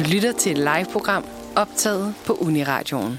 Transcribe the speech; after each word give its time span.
Du 0.00 0.04
lytter 0.14 0.32
til 0.32 0.52
et 0.52 0.58
live-program 0.58 1.24
optaget 1.56 2.14
på 2.26 2.32
Uniradioen. 2.32 3.18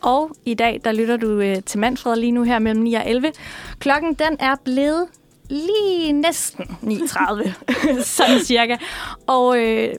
Og 0.00 0.36
i 0.44 0.54
dag, 0.54 0.80
der 0.84 0.92
lytter 0.92 1.16
du 1.16 1.40
øh, 1.40 1.62
til 1.62 1.80
Manfred 1.80 2.16
lige 2.16 2.32
nu 2.32 2.42
her 2.42 2.58
mellem 2.58 2.82
9 2.82 2.94
og 2.94 3.10
11. 3.10 3.32
Klokken, 3.78 4.14
den 4.14 4.36
er 4.40 4.56
blevet 4.64 5.06
lige 5.50 6.12
næsten 6.12 6.64
9.30, 6.82 7.50
sådan 8.16 8.40
cirka. 8.40 8.76
Og 9.26 9.58
øh, 9.58 9.94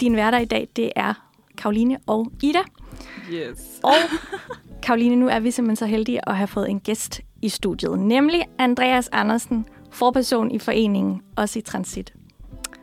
din 0.00 0.16
værter 0.16 0.38
i 0.38 0.44
dag, 0.44 0.68
det 0.76 0.92
er 0.96 1.14
Karoline 1.58 1.98
og 2.06 2.32
Ida. 2.42 2.62
Yes. 3.32 3.58
Og 3.82 3.94
Karoline, 4.82 5.16
nu 5.16 5.28
er 5.28 5.40
vi 5.40 5.50
simpelthen 5.50 5.76
så 5.76 5.86
heldige 5.86 6.28
at 6.28 6.36
have 6.36 6.48
fået 6.48 6.70
en 6.70 6.80
gæst 6.80 7.20
i 7.42 7.48
studiet, 7.48 7.98
nemlig 7.98 8.42
Andreas 8.58 9.08
Andersen, 9.12 9.66
forperson 9.90 10.50
i 10.50 10.58
foreningen 10.58 11.22
Også 11.36 11.58
i 11.58 11.62
Transit. 11.62 12.12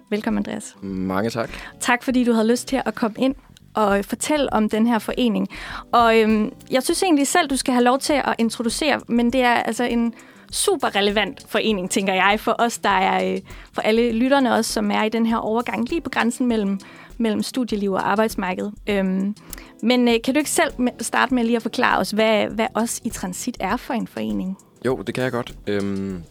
Velkommen, 0.09 0.37
Andreas. 0.37 0.75
Mange 0.81 1.29
tak. 1.29 1.49
Tak, 1.79 2.03
fordi 2.03 2.23
du 2.23 2.33
havde 2.33 2.47
lyst 2.47 2.67
til 2.67 2.81
at 2.85 2.95
komme 2.95 3.15
ind 3.19 3.35
og 3.73 4.05
fortælle 4.05 4.53
om 4.53 4.69
den 4.69 4.87
her 4.87 4.99
forening. 4.99 5.47
Og 5.91 6.19
øhm, 6.19 6.51
jeg 6.71 6.83
synes 6.83 7.03
egentlig 7.03 7.27
selv, 7.27 7.49
du 7.49 7.55
skal 7.55 7.73
have 7.73 7.83
lov 7.83 7.99
til 7.99 8.13
at 8.13 8.35
introducere, 8.37 9.01
men 9.07 9.33
det 9.33 9.41
er 9.41 9.53
altså 9.53 9.83
en 9.83 10.13
super 10.51 10.95
relevant 10.95 11.45
forening, 11.49 11.89
tænker 11.89 12.13
jeg, 12.13 12.39
for 12.39 12.55
os, 12.59 12.77
der 12.77 12.89
er, 12.89 13.33
øh, 13.33 13.41
for 13.73 13.81
alle 13.81 14.11
lytterne 14.11 14.53
også, 14.53 14.73
som 14.73 14.91
er 14.91 15.03
i 15.03 15.09
den 15.09 15.25
her 15.25 15.37
overgang, 15.37 15.89
lige 15.89 16.01
på 16.01 16.09
grænsen 16.09 16.47
mellem, 16.47 16.79
mellem 17.17 17.43
studieliv 17.43 17.91
og 17.91 18.11
arbejdsmarked. 18.11 18.71
Øhm, 18.89 19.35
men 19.83 20.07
øh, 20.07 20.13
kan 20.23 20.33
du 20.33 20.37
ikke 20.37 20.49
selv 20.49 20.71
starte 21.01 21.33
med 21.33 21.43
lige 21.43 21.55
at 21.55 21.61
forklare 21.61 21.99
os, 21.99 22.11
hvad, 22.11 22.47
hvad 22.47 22.67
os 22.73 23.01
i 23.03 23.09
Transit 23.09 23.57
er 23.59 23.77
for 23.77 23.93
en 23.93 24.07
forening? 24.07 24.57
Jo, 24.85 25.01
det 25.07 25.15
kan 25.15 25.23
jeg 25.23 25.31
godt. 25.31 25.53
Øhm, 25.67 26.23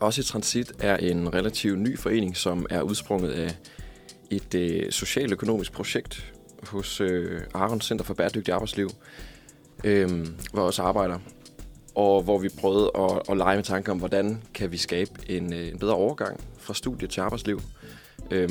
også 0.00 0.20
i 0.20 0.24
Transit 0.24 0.72
er 0.78 0.96
en 0.96 1.34
relativt 1.34 1.78
ny 1.78 1.98
forening, 1.98 2.36
som 2.36 2.66
er 2.70 2.82
udsprunget 2.82 3.30
af 3.30 3.56
et 4.30 4.54
øh, 4.54 4.90
socialøkonomisk 4.90 5.72
projekt 5.72 6.32
hos 6.62 7.00
øh, 7.00 7.40
Aron 7.54 7.80
Center 7.80 8.04
for 8.04 8.14
Bæredygtig 8.14 8.54
Arbejdsliv, 8.54 8.90
øh, 9.84 10.10
hvor 10.52 10.60
jeg 10.60 10.66
også 10.66 10.82
arbejder. 10.82 11.18
Og 11.94 12.22
hvor 12.22 12.38
vi 12.38 12.48
prøvede 12.48 12.90
at, 12.98 13.22
at 13.28 13.36
lege 13.36 13.56
med 13.56 13.64
tanker 13.64 13.92
om, 13.92 13.98
hvordan 13.98 14.42
kan 14.54 14.72
vi 14.72 14.76
skabe 14.76 15.10
en, 15.28 15.52
øh, 15.52 15.68
en 15.68 15.78
bedre 15.78 15.94
overgang 15.94 16.40
fra 16.58 16.74
studie 16.74 17.08
til 17.08 17.20
arbejdsliv. 17.20 17.60
Øh, 18.30 18.48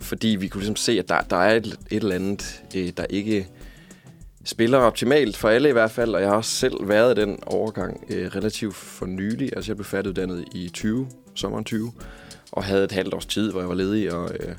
fordi 0.00 0.28
vi 0.28 0.48
kunne 0.48 0.60
ligesom 0.60 0.76
se, 0.76 0.98
at 0.98 1.08
der, 1.08 1.20
der 1.20 1.36
er 1.36 1.56
et, 1.56 1.66
et 1.66 2.02
eller 2.02 2.14
andet, 2.14 2.62
øh, 2.76 2.92
der 2.96 3.04
ikke 3.10 3.48
spiller 4.48 4.78
optimalt 4.78 5.36
for 5.36 5.48
alle 5.48 5.68
i 5.68 5.72
hvert 5.72 5.90
fald, 5.90 6.14
og 6.14 6.20
jeg 6.20 6.28
har 6.28 6.36
også 6.36 6.50
selv 6.50 6.88
været 6.88 7.18
i 7.18 7.20
den 7.20 7.38
overgang 7.46 8.04
øh, 8.08 8.26
relativt 8.26 8.74
for 8.76 9.06
nylig. 9.06 9.50
Altså 9.56 9.70
jeg 9.70 9.76
blev 9.76 9.84
færdiguddannet 9.84 10.44
i 10.54 10.68
20, 10.68 11.08
sommeren 11.34 11.64
20, 11.64 11.92
og 12.52 12.64
havde 12.64 12.84
et 12.84 12.92
halvt 12.92 13.14
års 13.14 13.26
tid, 13.26 13.50
hvor 13.50 13.60
jeg 13.60 13.68
var 13.68 13.74
ledig 13.74 14.12
og 14.12 14.30
øh, 14.40 14.54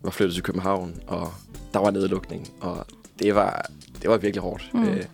var 0.00 0.10
flyttet 0.10 0.34
til 0.34 0.42
København, 0.42 1.00
og 1.06 1.32
der 1.74 1.80
var 1.80 1.90
nedlukning, 1.90 2.48
og 2.60 2.86
det 3.18 3.34
var, 3.34 3.70
det 4.02 4.10
var 4.10 4.16
virkelig 4.16 4.42
hårdt. 4.42 4.70
Mm. 4.74 4.88
Øh, 4.88 5.04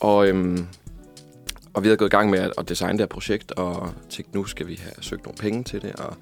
og, 0.00 0.28
øhm, 0.28 0.66
og 1.74 1.82
vi 1.82 1.88
havde 1.88 1.96
gået 1.96 2.08
i 2.08 2.16
gang 2.16 2.30
med 2.30 2.38
at, 2.38 2.52
at 2.58 2.68
designe 2.68 2.92
det 2.92 3.00
her 3.00 3.06
projekt, 3.06 3.52
og 3.52 3.94
tænkte, 4.10 4.36
nu 4.36 4.44
skal 4.44 4.66
vi 4.66 4.80
have 4.82 4.94
søgt 5.00 5.24
nogle 5.24 5.38
penge 5.38 5.64
til 5.64 5.82
det, 5.82 5.92
og, 5.92 6.16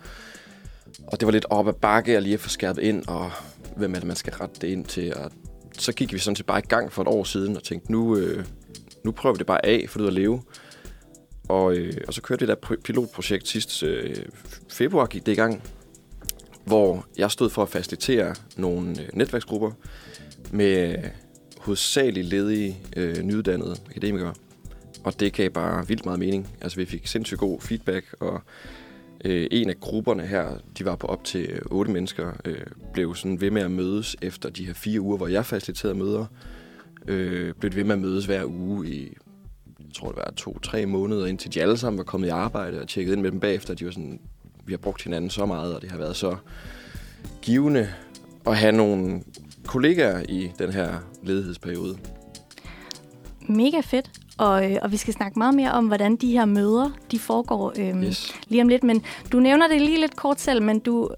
og 1.07 1.21
det 1.21 1.27
var 1.27 1.33
lidt 1.33 1.47
op 1.51 1.69
ad 1.69 1.73
bakke 1.73 2.17
at 2.17 2.23
lige 2.23 2.35
at 2.35 2.41
få 2.41 2.49
skærpet 2.49 2.83
ind, 2.83 3.09
og 3.09 3.31
hvem 3.77 3.95
er 3.95 3.99
det, 3.99 4.07
man 4.07 4.17
skal 4.17 4.33
rette 4.33 4.61
det 4.61 4.69
ind 4.69 4.85
til, 4.85 5.15
og 5.17 5.31
så 5.79 5.93
gik 5.93 6.13
vi 6.13 6.19
sådan 6.19 6.37
set 6.37 6.47
bare 6.47 6.59
i 6.59 6.67
gang 6.69 6.93
for 6.93 7.03
et 7.03 7.09
år 7.09 7.25
siden 7.25 7.57
og 7.57 7.63
tænkte, 7.63 7.93
nu, 7.93 8.17
øh, 8.17 8.45
nu 9.05 9.13
prøver 9.13 9.35
vi 9.35 9.39
det 9.39 9.47
bare 9.47 9.67
af, 9.67 9.85
for 9.89 9.99
det 9.99 10.07
at 10.07 10.13
leve. 10.13 10.43
Og, 11.49 11.77
øh, 11.77 11.93
og 12.09 12.15
så 12.15 12.23
kørte 12.23 12.47
vi 12.47 12.51
der 12.51 12.77
pilotprojekt 12.85 13.49
sidste 13.49 13.87
øh, 13.87 14.17
februar, 14.71 15.07
gik 15.07 15.27
det 15.27 15.33
i 15.33 15.35
gang, 15.35 15.63
hvor 16.65 17.07
jeg 17.19 17.31
stod 17.31 17.51
for 17.51 17.63
at 17.63 17.69
facilitere 17.69 18.35
nogle 18.57 18.91
øh, 18.91 19.09
netværksgrupper 19.13 19.71
med 20.51 20.97
hovedsageligt 21.59 22.27
ledige, 22.27 22.79
øh, 22.97 23.23
nyuddannede 23.23 23.77
akademikere. 23.91 24.35
Og 25.05 25.21
det 25.21 25.33
gav 25.33 25.51
bare 25.51 25.89
vildt 25.89 26.05
meget 26.05 26.19
mening. 26.19 26.49
Altså 26.61 26.77
vi 26.77 26.85
fik 26.85 27.07
sindssygt 27.07 27.41
god 27.41 27.61
feedback, 27.61 28.15
og 28.21 28.43
øh, 29.25 29.47
en 29.51 29.71
af 29.71 29.81
grupperne 29.81 30.27
her, 30.27 30.51
de 30.79 30.85
var 30.85 30.97
på 30.97 31.07
op 31.07 31.25
til 31.25 31.51
øh, 31.51 31.61
otte 31.71 31.93
mennesker, 31.93 32.33
øh, 32.45 32.67
blev 32.93 33.15
sådan 33.15 33.41
ved 33.41 33.51
med 33.51 33.63
at 33.63 33.71
mødes 33.71 34.17
efter 34.23 34.51
de 34.51 34.67
her 34.67 34.75
fire 34.75 35.01
uger, 35.01 35.17
hvor 35.17 35.29
jeg 35.29 35.47
faciliterede 35.47 35.99
møder. 35.99 36.27
Øh, 37.09 37.55
blev 37.55 37.75
ved 37.75 37.85
med 37.85 37.93
at 37.93 38.01
mødes 38.01 38.27
hver 38.27 38.45
uge 38.45 38.89
i, 38.89 39.17
jeg 39.79 39.95
tror 39.95 40.09
det 40.09 40.17
var 40.17 40.33
to-tre 40.37 40.87
måneder, 40.87 41.27
indtil 41.27 41.55
de 41.55 41.63
alle 41.63 41.77
sammen 41.77 41.99
var 41.99 42.05
kommet 42.05 42.27
i 42.27 42.31
arbejde 42.31 42.81
og 42.81 42.89
tjekket 42.89 43.13
ind 43.13 43.21
med 43.21 43.31
dem 43.31 43.41
bagefter. 43.41 43.75
De 43.75 43.85
var 43.85 43.91
sådan, 43.91 44.21
vi 44.67 44.73
har 44.73 44.79
brugt 44.79 45.03
hinanden 45.03 45.31
så 45.31 45.47
meget, 45.47 45.75
og 45.75 45.83
det 45.83 45.91
har 45.91 45.99
været 45.99 46.17
så 46.17 46.37
givende 47.43 47.89
at 48.47 48.57
have 48.57 48.73
nogle 48.73 49.23
kollegaer 49.67 50.23
i 50.29 50.51
den 50.59 50.73
her 50.73 50.95
ledighedsperiode. 51.23 51.99
Mega 53.47 53.81
fedt. 53.81 54.11
Og, 54.39 54.71
øh, 54.73 54.77
og 54.83 54.93
vi 54.93 54.97
skal 54.97 55.15
snakke 55.15 55.39
meget 55.39 55.55
mere 55.55 55.73
om, 55.73 55.87
hvordan 55.87 56.17
de 56.17 56.33
her 56.33 56.45
møder 56.45 56.91
de 57.11 57.19
foregår 57.19 57.73
øhm, 57.79 58.03
Yes. 58.03 58.35
lige 58.49 58.63
om 58.63 58.69
lidt. 58.69 58.83
Men 58.85 59.03
du 59.33 59.41
nævner 59.41 59.69
det 59.69 59.81
lige 59.81 60.01
lidt 60.01 60.17
kort 60.17 60.41
selv, 60.41 60.63
men 60.63 60.79
du, 60.79 61.09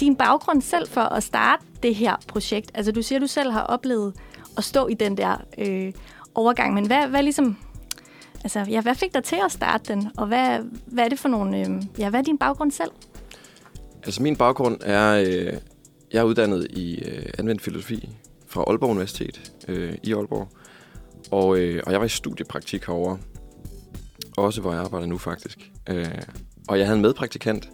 din 0.00 0.16
baggrund 0.16 0.62
selv 0.62 0.88
for 0.88 1.00
at 1.00 1.22
starte 1.22 1.62
det 1.82 1.94
her 1.94 2.16
projekt, 2.28 2.70
altså 2.74 2.92
du 2.92 3.02
siger, 3.02 3.18
du 3.18 3.26
selv 3.26 3.50
har 3.52 3.60
oplevet 3.62 4.14
at 4.56 4.64
stå 4.64 4.86
i 4.86 4.94
den 4.94 5.16
der 5.16 5.36
øh, 5.58 5.92
overgang, 6.34 6.74
men 6.74 6.86
hvad, 6.86 7.06
hvad 7.06 7.22
ligesom, 7.22 7.56
altså, 8.44 8.66
ja, 8.70 8.80
hvad 8.80 8.94
fik 8.94 9.14
dig 9.14 9.24
til 9.24 9.38
at 9.44 9.52
starte 9.52 9.92
den, 9.94 10.10
og 10.16 10.26
hvad, 10.26 10.58
hvad 10.86 11.04
er 11.04 11.08
det 11.08 11.18
for 11.18 11.28
nogle, 11.28 11.60
øh, 11.60 11.82
ja, 11.98 12.10
hvad 12.10 12.20
er 12.20 12.24
din 12.24 12.38
baggrund 12.38 12.70
selv? 12.70 12.90
Altså 14.04 14.22
min 14.22 14.36
baggrund 14.36 14.78
er, 14.80 15.12
øh, 15.26 15.52
jeg 16.12 16.18
er 16.20 16.22
uddannet 16.22 16.66
i 16.70 17.02
øh, 17.04 17.26
anvendt 17.38 17.62
filosofi 17.62 18.08
fra 18.46 18.64
Aalborg 18.66 18.90
Universitet 18.90 19.52
øh, 19.68 19.94
i 20.02 20.12
Aalborg. 20.14 20.48
Og, 21.30 21.58
øh, 21.58 21.82
og 21.86 21.92
jeg 21.92 22.00
var 22.00 22.06
i 22.06 22.08
studiepraktik 22.08 22.84
herovre. 22.84 23.18
Også 24.36 24.60
hvor 24.60 24.72
jeg 24.72 24.80
arbejder 24.82 25.06
nu 25.06 25.18
faktisk. 25.18 25.70
Øh, 25.88 26.08
og 26.68 26.78
jeg 26.78 26.86
havde 26.86 26.96
en 26.96 27.02
medpraktikant. 27.02 27.68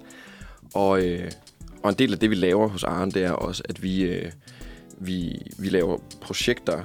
Og, 0.75 1.05
øh, 1.05 1.31
og 1.83 1.91
en 1.91 1.99
del 1.99 2.13
af 2.13 2.19
det, 2.19 2.31
vi 2.31 2.35
laver 2.35 2.69
hos 2.69 2.85
Arne, 2.85 3.11
det 3.11 3.25
er 3.25 3.33
også, 3.33 3.63
at 3.69 3.83
vi, 3.83 4.03
øh, 4.03 4.33
vi, 4.99 5.43
vi 5.59 5.69
laver 5.69 5.99
projekter, 6.21 6.83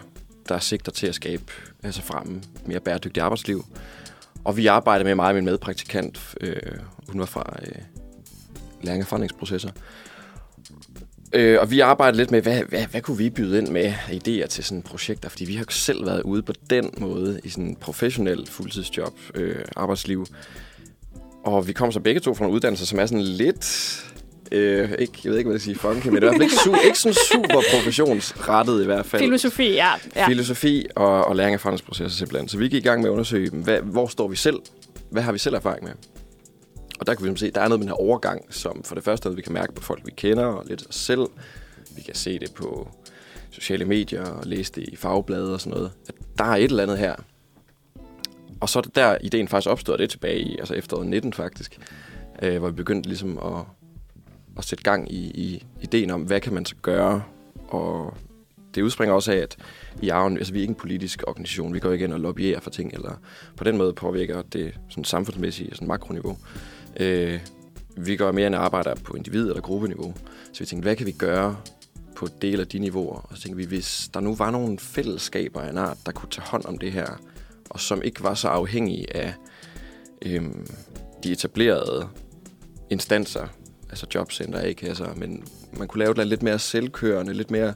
der 0.49 0.59
sigter 0.59 0.91
til 0.91 1.07
at 1.07 1.15
skabe 1.15 1.43
altså 1.83 2.01
fremme 2.01 2.41
mere 2.65 2.79
bæredygtigt 2.79 3.23
arbejdsliv. 3.23 3.65
Og 4.43 4.57
vi 4.57 4.67
arbejder 4.67 5.05
med 5.05 5.15
mig 5.15 5.27
og 5.27 5.35
min 5.35 5.45
medpraktikant. 5.45 6.35
Øh, 6.41 6.55
hun 7.09 7.19
var 7.19 7.25
fra 7.25 7.55
øh, 7.61 7.81
læring- 8.81 9.03
og 9.03 9.07
forandringsprocesser. 9.07 9.69
Øh, 11.33 11.59
og 11.61 11.71
vi 11.71 11.79
arbejder 11.79 12.17
lidt 12.17 12.31
med, 12.31 12.41
hvad, 12.41 12.61
hvad, 12.69 12.85
hvad 12.91 13.01
kunne 13.01 13.17
vi 13.17 13.29
byde 13.29 13.57
ind 13.57 13.67
med 13.67 13.93
idéer 13.93 14.47
til 14.47 14.63
sådan 14.63 14.81
projekter? 14.81 15.29
Fordi 15.29 15.45
vi 15.45 15.55
har 15.55 15.65
selv 15.69 16.05
været 16.05 16.21
ude 16.21 16.41
på 16.41 16.53
den 16.69 16.89
måde 16.97 17.39
i 17.43 17.49
sådan 17.49 17.63
en 17.63 17.75
professionel 17.75 18.47
fuldtidsjob, 18.47 19.13
øh, 19.35 19.55
arbejdsliv. 19.75 20.25
Og 21.43 21.67
vi 21.67 21.73
kommer 21.73 21.93
så 21.93 21.99
begge 21.99 22.19
to 22.19 22.33
fra 22.33 22.43
nogle 22.43 22.55
uddannelser, 22.55 22.85
som 22.85 22.99
er 22.99 23.05
sådan 23.05 23.21
lidt... 23.21 23.99
Øh, 24.51 24.91
ikke, 24.99 25.13
jeg 25.23 25.31
ved 25.31 25.37
ikke, 25.37 25.47
hvad 25.47 25.55
jeg 25.55 25.61
siger, 25.61 25.77
funky, 25.77 26.07
men 26.07 26.15
det 26.15 26.23
er 26.23 26.31
i 26.33 26.37
hvert 26.37 26.41
fald 26.41 26.43
ikke, 26.43 26.55
su- 26.55 26.85
ikke 26.85 26.99
sådan 26.99 27.15
super 27.31 27.61
professionsrettet 27.73 28.81
i 28.81 28.85
hvert 28.85 29.05
fald. 29.05 29.21
Filosofi, 29.21 29.73
ja. 29.73 29.89
ja. 30.15 30.27
Filosofi 30.27 30.85
og, 30.95 31.25
og 31.25 31.35
læring 31.35 31.53
af 31.53 31.59
forandringsprocesser 31.59 32.17
simpelthen. 32.17 32.47
Så 32.49 32.57
vi 32.57 32.67
gik 32.67 32.85
i 32.85 32.87
gang 32.87 33.01
med 33.01 33.09
at 33.09 33.11
undersøge, 33.11 33.49
hvad, 33.49 33.79
hvor 33.79 34.07
står 34.07 34.27
vi 34.27 34.35
selv? 34.35 34.57
Hvad 35.09 35.23
har 35.23 35.31
vi 35.31 35.37
selv 35.37 35.55
erfaring 35.55 35.83
med? 35.83 35.91
Og 36.99 37.07
der 37.07 37.13
kan 37.13 37.23
vi 37.23 37.27
ligesom 37.27 37.37
se, 37.37 37.47
at 37.47 37.55
der 37.55 37.61
er 37.61 37.67
noget 37.67 37.79
med 37.79 37.87
den 37.87 37.95
her 37.95 38.01
overgang, 38.01 38.53
som 38.53 38.83
for 38.83 38.95
det 38.95 39.03
første 39.03 39.25
er 39.25 39.29
noget, 39.29 39.37
vi 39.37 39.41
kan 39.41 39.53
mærke 39.53 39.73
på 39.73 39.83
folk, 39.83 40.05
vi 40.05 40.11
kender, 40.11 40.45
og 40.45 40.65
lidt 40.65 40.87
os 40.89 40.95
selv. 40.95 41.27
Vi 41.95 42.01
kan 42.01 42.15
se 42.15 42.39
det 42.39 42.53
på 42.53 42.87
sociale 43.51 43.85
medier 43.85 44.25
og 44.25 44.45
læse 44.45 44.71
det 44.71 44.83
i 44.87 44.95
fagblade 44.95 45.53
og 45.53 45.61
sådan 45.61 45.77
noget. 45.77 45.91
At 46.07 46.15
der 46.37 46.43
er 46.43 46.55
et 46.55 46.63
eller 46.63 46.83
andet 46.83 46.97
her. 46.97 47.15
Og 48.59 48.69
så 48.69 48.79
er 48.79 48.83
det 48.83 48.95
der, 48.95 49.17
ideen 49.21 49.47
faktisk 49.47 49.69
opstod, 49.69 49.97
det 49.97 50.09
tilbage 50.09 50.39
i 50.39 50.57
altså 50.57 50.73
efteråret 50.73 51.07
19 51.07 51.33
faktisk, 51.33 51.79
øh, 52.41 52.57
hvor 52.59 52.67
vi 52.67 52.75
begyndte 52.75 53.09
ligesom 53.09 53.37
at, 53.37 53.65
at 54.57 54.65
sætte 54.65 54.83
gang 54.83 55.11
i, 55.11 55.17
i 55.17 55.65
ideen 55.81 56.11
om, 56.11 56.21
hvad 56.21 56.41
kan 56.41 56.53
man 56.53 56.65
så 56.65 56.75
gøre. 56.81 57.23
Og 57.67 58.17
det 58.75 58.81
udspringer 58.81 59.15
også 59.15 59.31
af, 59.31 59.37
at 59.37 59.57
i 60.01 60.09
Arven, 60.09 60.37
altså 60.37 60.53
vi 60.53 60.59
er 60.59 60.61
ikke 60.61 60.71
en 60.71 60.75
politisk 60.75 61.23
organisation, 61.27 61.73
vi 61.73 61.79
går 61.79 61.91
ikke 61.91 62.05
ind 62.05 62.13
og 62.13 62.19
lobbyerer 62.19 62.59
for 62.59 62.69
ting, 62.69 62.93
eller 62.93 63.21
på 63.57 63.63
den 63.63 63.77
måde 63.77 63.93
påvirker 63.93 64.41
det 64.41 64.73
sådan 64.89 65.03
samfundsmæssigt 65.03 65.67
altså 65.67 65.75
sådan 65.75 65.87
makroniveau. 65.87 66.37
Øh, 66.99 67.39
vi 67.97 68.15
går 68.15 68.31
mere 68.31 68.47
end 68.47 68.55
arbejder 68.55 68.95
på 68.95 69.13
individ- 69.13 69.47
eller 69.47 69.61
gruppeniveau. 69.61 70.13
Så 70.53 70.59
vi 70.59 70.65
tænkte, 70.65 70.85
hvad 70.85 70.95
kan 70.95 71.05
vi 71.05 71.11
gøre 71.11 71.57
på 72.15 72.27
del 72.41 72.59
af 72.59 72.67
de 72.67 72.79
niveauer? 72.79 73.27
Og 73.29 73.37
så 73.37 73.43
tænkte 73.43 73.57
vi, 73.57 73.65
hvis 73.65 74.09
der 74.13 74.19
nu 74.19 74.35
var 74.35 74.51
nogle 74.51 74.79
fællesskaber 74.79 75.61
af 75.61 75.69
en 75.69 75.77
art, 75.77 75.97
der 76.05 76.11
kunne 76.11 76.29
tage 76.29 76.47
hånd 76.47 76.65
om 76.65 76.77
det 76.77 76.91
her, 76.91 77.07
og 77.69 77.79
som 77.79 78.01
ikke 78.01 78.23
var 78.23 78.33
så 78.33 78.47
afhængige 78.47 79.15
af 79.15 79.33
øh, 80.25 80.43
de 81.23 81.31
etablerede 81.31 82.07
instanser, 82.89 83.47
altså 83.89 84.07
jobcenter, 84.15 84.61
ikke 84.61 84.85
kasser, 84.85 85.15
men 85.15 85.43
man 85.73 85.87
kunne 85.87 85.99
lave 85.99 86.13
det 86.13 86.27
lidt 86.27 86.43
mere 86.43 86.59
selvkørende, 86.59 87.33
lidt 87.33 87.51
mere 87.51 87.73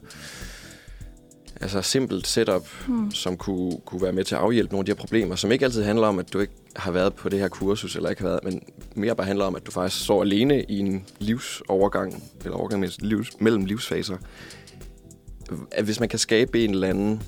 altså 1.60 1.82
simpelt 1.82 2.26
setup, 2.26 2.68
mm. 2.88 3.10
som 3.10 3.36
kunne, 3.36 3.72
kunne 3.84 4.02
være 4.02 4.12
med 4.12 4.24
til 4.24 4.34
at 4.34 4.40
afhjælpe 4.40 4.72
nogle 4.72 4.80
af 4.80 4.84
de 4.86 4.90
her 4.90 4.96
problemer, 4.96 5.36
som 5.36 5.52
ikke 5.52 5.64
altid 5.64 5.82
handler 5.82 6.06
om, 6.06 6.18
at 6.18 6.32
du 6.32 6.38
ikke 6.38 6.52
har 6.76 6.90
været 6.90 7.14
på 7.14 7.28
det 7.28 7.38
her 7.38 7.48
kursus, 7.48 7.96
eller 7.96 8.10
ikke 8.10 8.22
har 8.22 8.28
været, 8.28 8.44
men 8.44 8.62
mere 8.94 9.16
bare 9.16 9.26
handler 9.26 9.44
om, 9.44 9.56
at 9.56 9.66
du 9.66 9.70
faktisk 9.70 10.04
står 10.04 10.22
alene 10.22 10.64
i 10.64 10.78
en 10.78 11.04
livsovergang, 11.18 12.22
eller 12.44 12.56
overgang 12.56 12.80
med 12.80 12.88
livs, 12.98 13.30
mellem 13.40 13.64
livsfaser. 13.64 14.16
At 15.72 15.84
hvis 15.84 16.00
man 16.00 16.08
kan 16.08 16.18
skabe 16.18 16.64
en 16.64 16.70
eller 16.70 16.88
anden 16.88 17.22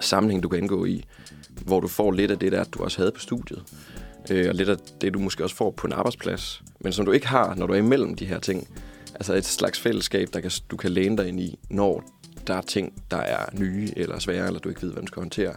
sammenhæng, 0.00 0.42
du 0.42 0.48
kan 0.48 0.58
indgå 0.58 0.84
i, 0.84 1.04
hvor 1.64 1.80
du 1.80 1.88
får 1.88 2.12
lidt 2.12 2.30
af 2.30 2.38
det 2.38 2.52
der, 2.52 2.64
du 2.64 2.82
også 2.82 2.98
havde 2.98 3.12
på 3.12 3.20
studiet, 3.20 3.62
øh, 4.30 4.48
og 4.48 4.54
lidt 4.54 4.68
af 4.68 4.76
det, 5.00 5.14
du 5.14 5.18
måske 5.18 5.44
også 5.44 5.56
får 5.56 5.70
på 5.70 5.86
en 5.86 5.92
arbejdsplads, 5.92 6.62
men 6.80 6.92
som 6.92 7.04
du 7.04 7.12
ikke 7.12 7.26
har, 7.26 7.54
når 7.54 7.66
du 7.66 7.72
er 7.72 7.78
imellem 7.78 8.14
de 8.14 8.26
her 8.26 8.38
ting. 8.38 8.68
Altså 9.14 9.34
et 9.34 9.44
slags 9.44 9.80
fællesskab, 9.80 10.28
der 10.32 10.40
kan, 10.40 10.50
du 10.70 10.76
kan 10.76 10.90
læne 10.90 11.16
dig 11.16 11.28
ind 11.28 11.40
i, 11.40 11.58
når 11.70 12.04
der 12.46 12.54
er 12.54 12.60
ting, 12.60 13.02
der 13.10 13.16
er 13.16 13.46
nye 13.52 13.88
eller 13.96 14.18
svære, 14.18 14.46
eller 14.46 14.60
du 14.60 14.68
ikke 14.68 14.82
ved, 14.82 14.88
hvordan 14.88 15.04
du 15.04 15.08
skal 15.08 15.20
håndtere. 15.20 15.54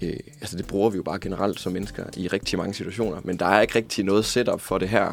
Øh, 0.00 0.16
altså 0.40 0.56
det 0.56 0.66
bruger 0.66 0.90
vi 0.90 0.96
jo 0.96 1.02
bare 1.02 1.18
generelt 1.18 1.60
som 1.60 1.72
mennesker 1.72 2.04
i 2.16 2.28
rigtig 2.28 2.58
mange 2.58 2.74
situationer, 2.74 3.20
men 3.24 3.36
der 3.36 3.46
er 3.46 3.60
ikke 3.60 3.74
rigtig 3.74 4.04
noget 4.04 4.24
setup 4.24 4.60
for 4.60 4.78
det 4.78 4.88
her. 4.88 5.12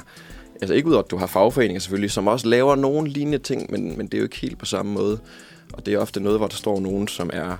Altså 0.61 0.73
ikke 0.73 0.89
ud 0.89 0.93
af, 0.93 0.99
at 0.99 1.11
du 1.11 1.17
har 1.17 1.27
fagforeninger 1.27 1.79
selvfølgelig, 1.79 2.11
som 2.11 2.27
også 2.27 2.47
laver 2.47 2.75
nogle 2.75 3.09
lignende 3.09 3.37
ting, 3.37 3.71
men, 3.71 3.97
men 3.97 4.05
det 4.05 4.13
er 4.13 4.17
jo 4.17 4.23
ikke 4.23 4.39
helt 4.39 4.57
på 4.57 4.65
samme 4.65 4.93
måde. 4.93 5.19
Og 5.73 5.85
det 5.85 5.93
er 5.93 5.99
ofte 5.99 6.19
noget, 6.19 6.39
hvor 6.39 6.47
der 6.47 6.55
står 6.55 6.79
nogen, 6.79 7.07
som 7.07 7.29
er 7.33 7.57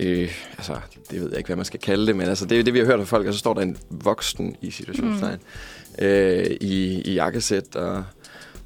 øh, 0.00 0.30
altså, 0.58 0.76
det 1.10 1.20
ved 1.20 1.28
jeg 1.28 1.38
ikke, 1.38 1.48
hvad 1.48 1.56
man 1.56 1.64
skal 1.64 1.80
kalde 1.80 2.06
det, 2.06 2.16
men 2.16 2.28
altså, 2.28 2.46
det 2.46 2.58
er 2.58 2.62
det, 2.62 2.74
vi 2.74 2.78
har 2.78 2.86
hørt 2.86 2.98
fra 2.98 3.04
folk, 3.04 3.26
og 3.26 3.32
så 3.32 3.38
står 3.38 3.54
der 3.54 3.60
en 3.60 3.76
voksen 3.90 4.56
i 4.60 4.70
situationstegn 4.70 5.38
mm. 5.98 6.04
øh, 6.04 6.46
i, 6.60 7.02
i 7.02 7.14
jakkesæt 7.14 7.76
og, 7.76 8.04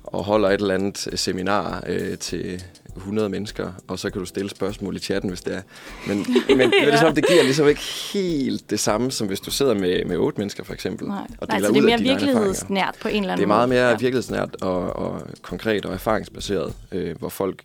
og 0.06 0.25
holder 0.25 0.49
et 0.49 0.61
eller 0.61 0.75
andet 0.75 1.08
seminar 1.14 1.85
øh, 1.87 2.19
til 2.19 2.62
100 2.97 3.29
mennesker, 3.29 3.73
og 3.88 3.99
så 3.99 4.11
kan 4.11 4.20
du 4.20 4.26
stille 4.26 4.50
spørgsmål 4.50 4.97
i 4.97 4.99
chatten, 4.99 5.31
hvis 5.31 5.41
det 5.41 5.56
er. 5.56 5.62
Men, 6.06 6.19
men 6.49 6.61
ja. 6.61 6.67
det, 6.67 6.82
er 6.82 6.87
ligesom, 6.87 7.14
det 7.14 7.26
giver 7.26 7.43
ligesom 7.43 7.69
ikke 7.69 7.81
helt 8.12 8.70
det 8.70 8.81
samme, 8.81 9.11
som 9.11 9.26
hvis 9.26 9.41
du 9.41 9.50
sidder 9.50 9.75
med, 9.75 10.05
med 10.05 10.17
otte 10.17 10.38
mennesker, 10.38 10.64
for 10.64 10.75
eksempel. 10.75 11.08
Nej, 11.08 11.26
og 11.38 11.49
Nej 11.49 11.61
så 11.61 11.69
det 11.69 11.76
er 11.76 11.82
mere 11.82 12.00
virkelighedsnært 12.00 12.97
på 13.00 13.08
en 13.08 13.23
eller 13.23 13.32
anden 13.32 13.49
måde. 13.49 13.58
Det 13.58 13.62
er 13.62 13.67
meget 13.67 13.69
mere 13.69 13.88
ja. 13.88 13.91
virkelighedsnært 13.91 14.56
og, 14.62 14.97
og 14.97 15.23
konkret 15.43 15.85
og 15.85 15.94
erfaringsbaseret, 15.94 16.75
øh, 16.93 17.19
hvor 17.19 17.29
folk 17.29 17.64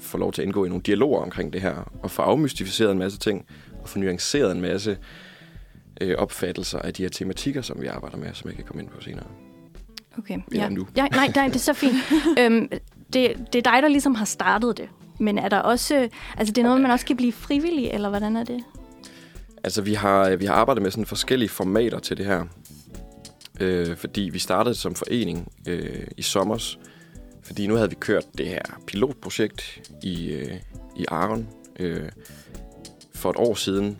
får 0.00 0.18
lov 0.18 0.32
til 0.32 0.42
at 0.42 0.46
indgå 0.46 0.64
i 0.64 0.68
nogle 0.68 0.82
dialoger 0.82 1.22
omkring 1.22 1.52
det 1.52 1.60
her, 1.60 1.90
og 2.02 2.10
få 2.10 2.22
afmystificeret 2.22 2.90
en 2.90 2.98
masse 2.98 3.18
ting, 3.18 3.46
og 3.82 3.88
få 3.88 3.98
nuanceret 3.98 4.52
en 4.52 4.60
masse 4.60 4.98
øh, 6.00 6.14
opfattelser 6.18 6.78
af 6.78 6.94
de 6.94 7.02
her 7.02 7.10
tematikker, 7.10 7.62
som 7.62 7.80
vi 7.80 7.86
arbejder 7.86 8.16
med, 8.16 8.28
som 8.32 8.50
jeg 8.50 8.56
kan 8.56 8.64
komme 8.64 8.82
ind 8.82 8.90
på 8.90 9.00
senere. 9.00 9.26
Okay, 10.18 10.38
ja. 10.54 10.68
Nu. 10.68 10.86
ja 10.96 11.06
nej, 11.06 11.32
nej, 11.34 11.46
det 11.46 11.54
er 11.54 11.58
så 11.58 11.72
fint. 11.72 11.94
øhm, 12.40 12.68
det, 13.12 13.34
det 13.52 13.66
er 13.66 13.72
dig, 13.72 13.82
der 13.82 13.88
ligesom 13.88 14.14
har 14.14 14.24
startet 14.24 14.76
det. 14.78 14.88
Men 15.18 15.38
er 15.38 15.48
der 15.48 15.58
også... 15.58 16.08
Altså, 16.36 16.52
det 16.52 16.58
er 16.58 16.62
noget, 16.62 16.80
man 16.80 16.90
også 16.90 17.06
kan 17.06 17.16
blive 17.16 17.32
frivillig, 17.32 17.90
eller 17.92 18.08
hvordan 18.08 18.36
er 18.36 18.44
det? 18.44 18.64
Altså, 19.64 19.82
vi 19.82 19.94
har, 19.94 20.36
vi 20.36 20.46
har 20.46 20.54
arbejdet 20.54 20.82
med 20.82 20.90
sådan 20.90 21.06
forskellige 21.06 21.48
formater 21.48 21.98
til 21.98 22.16
det 22.16 22.26
her. 22.26 22.44
Øh, 23.60 23.96
fordi 23.96 24.20
vi 24.32 24.38
startede 24.38 24.74
som 24.74 24.94
forening 24.94 25.52
øh, 25.68 26.06
i 26.16 26.22
sommers, 26.22 26.78
fordi 27.42 27.66
nu 27.66 27.74
havde 27.74 27.88
vi 27.88 27.96
kørt 28.00 28.24
det 28.38 28.48
her 28.48 28.62
pilotprojekt 28.86 29.90
i, 30.02 30.32
øh, 30.32 30.56
i 30.96 31.04
Aron 31.08 31.48
øh, 31.78 32.08
for 33.14 33.30
et 33.30 33.36
år 33.36 33.54
siden, 33.54 33.98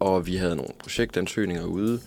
og 0.00 0.26
vi 0.26 0.36
havde 0.36 0.56
nogle 0.56 0.72
projektansøgninger 0.78 1.64
ude, 1.64 2.00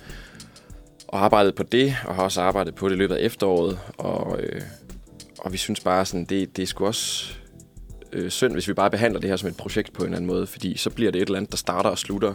og 1.08 1.24
arbejdet 1.26 1.56
på 1.56 1.64
det, 1.64 1.96
og 2.06 2.16
har 2.16 2.24
også 2.24 2.42
arbejdet 2.42 2.76
på 2.76 2.90
det 2.90 2.96
i 2.96 2.98
løbet 2.98 3.16
af 3.16 3.26
efteråret, 3.26 3.80
og, 3.98 4.40
øh, 4.42 4.62
og 5.40 5.54
vi 5.54 5.58
synes 5.58 5.80
bare, 5.80 6.06
sådan, 6.06 6.26
det, 6.26 6.58
det 6.58 6.64
er 6.64 6.68
sgu 6.68 6.86
også 6.86 7.34
øh, 8.14 8.30
synd, 8.30 8.54
hvis 8.54 8.68
vi 8.68 8.74
bare 8.74 8.92
behandler 8.92 9.20
det 9.20 9.30
her 9.30 9.38
som 9.38 9.50
et 9.50 9.58
projekt 9.58 9.94
på 9.94 10.02
en 10.02 10.06
eller 10.06 10.18
anden 10.18 10.28
måde, 10.28 10.48
fordi 10.48 10.78
så 10.78 10.90
bliver 10.90 11.12
det 11.12 11.22
et 11.22 11.26
eller 11.26 11.38
andet, 11.38 11.52
der 11.52 11.58
starter 11.58 11.90
og 11.90 11.98
slutter, 11.98 12.34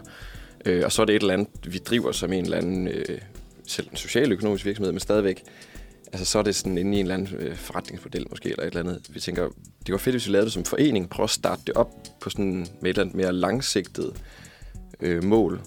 øh, 0.65 0.83
og 0.85 0.93
så 0.93 1.03
er 1.03 1.07
det 1.07 1.17
et 1.17 1.21
eller 1.21 1.35
andet, 1.35 1.49
vi 1.67 1.79
driver 1.79 2.13
som 2.13 2.33
en 2.33 2.45
eller 2.45 2.57
anden, 2.57 2.89
øh, 2.89 3.19
selv 3.67 3.89
en 3.91 3.97
socialøkonomisk 3.97 4.65
virksomhed, 4.65 4.93
men 4.93 5.01
stadigvæk 5.01 5.43
altså 6.13 6.25
så 6.25 6.39
er 6.39 6.43
det 6.43 6.55
sådan 6.55 6.79
inde 6.79 6.97
i 6.97 7.01
en 7.01 7.07
eller 7.07 7.15
anden 7.15 7.35
øh, 7.39 7.57
forretningsmodel 7.57 8.27
måske, 8.31 8.51
eller 8.51 8.63
et 8.63 8.67
eller 8.67 8.81
andet. 8.81 9.01
Vi 9.11 9.21
tænker, 9.21 9.49
det 9.87 9.93
var 9.93 9.99
fedt, 9.99 10.15
hvis 10.15 10.27
vi 10.27 10.33
lavede 10.33 10.45
det 10.45 10.53
som 10.53 10.65
forening. 10.65 11.11
Prøv 11.11 11.25
at 11.25 11.31
starte 11.31 11.63
det 11.67 11.75
op 11.75 11.91
på 12.21 12.31
sådan 12.31 12.59
med 12.59 12.67
et 12.83 12.89
eller 12.89 13.03
andet 13.03 13.17
mere 13.17 13.33
langsigtet 13.33 14.13
øh, 15.01 15.25
mål. 15.25 15.61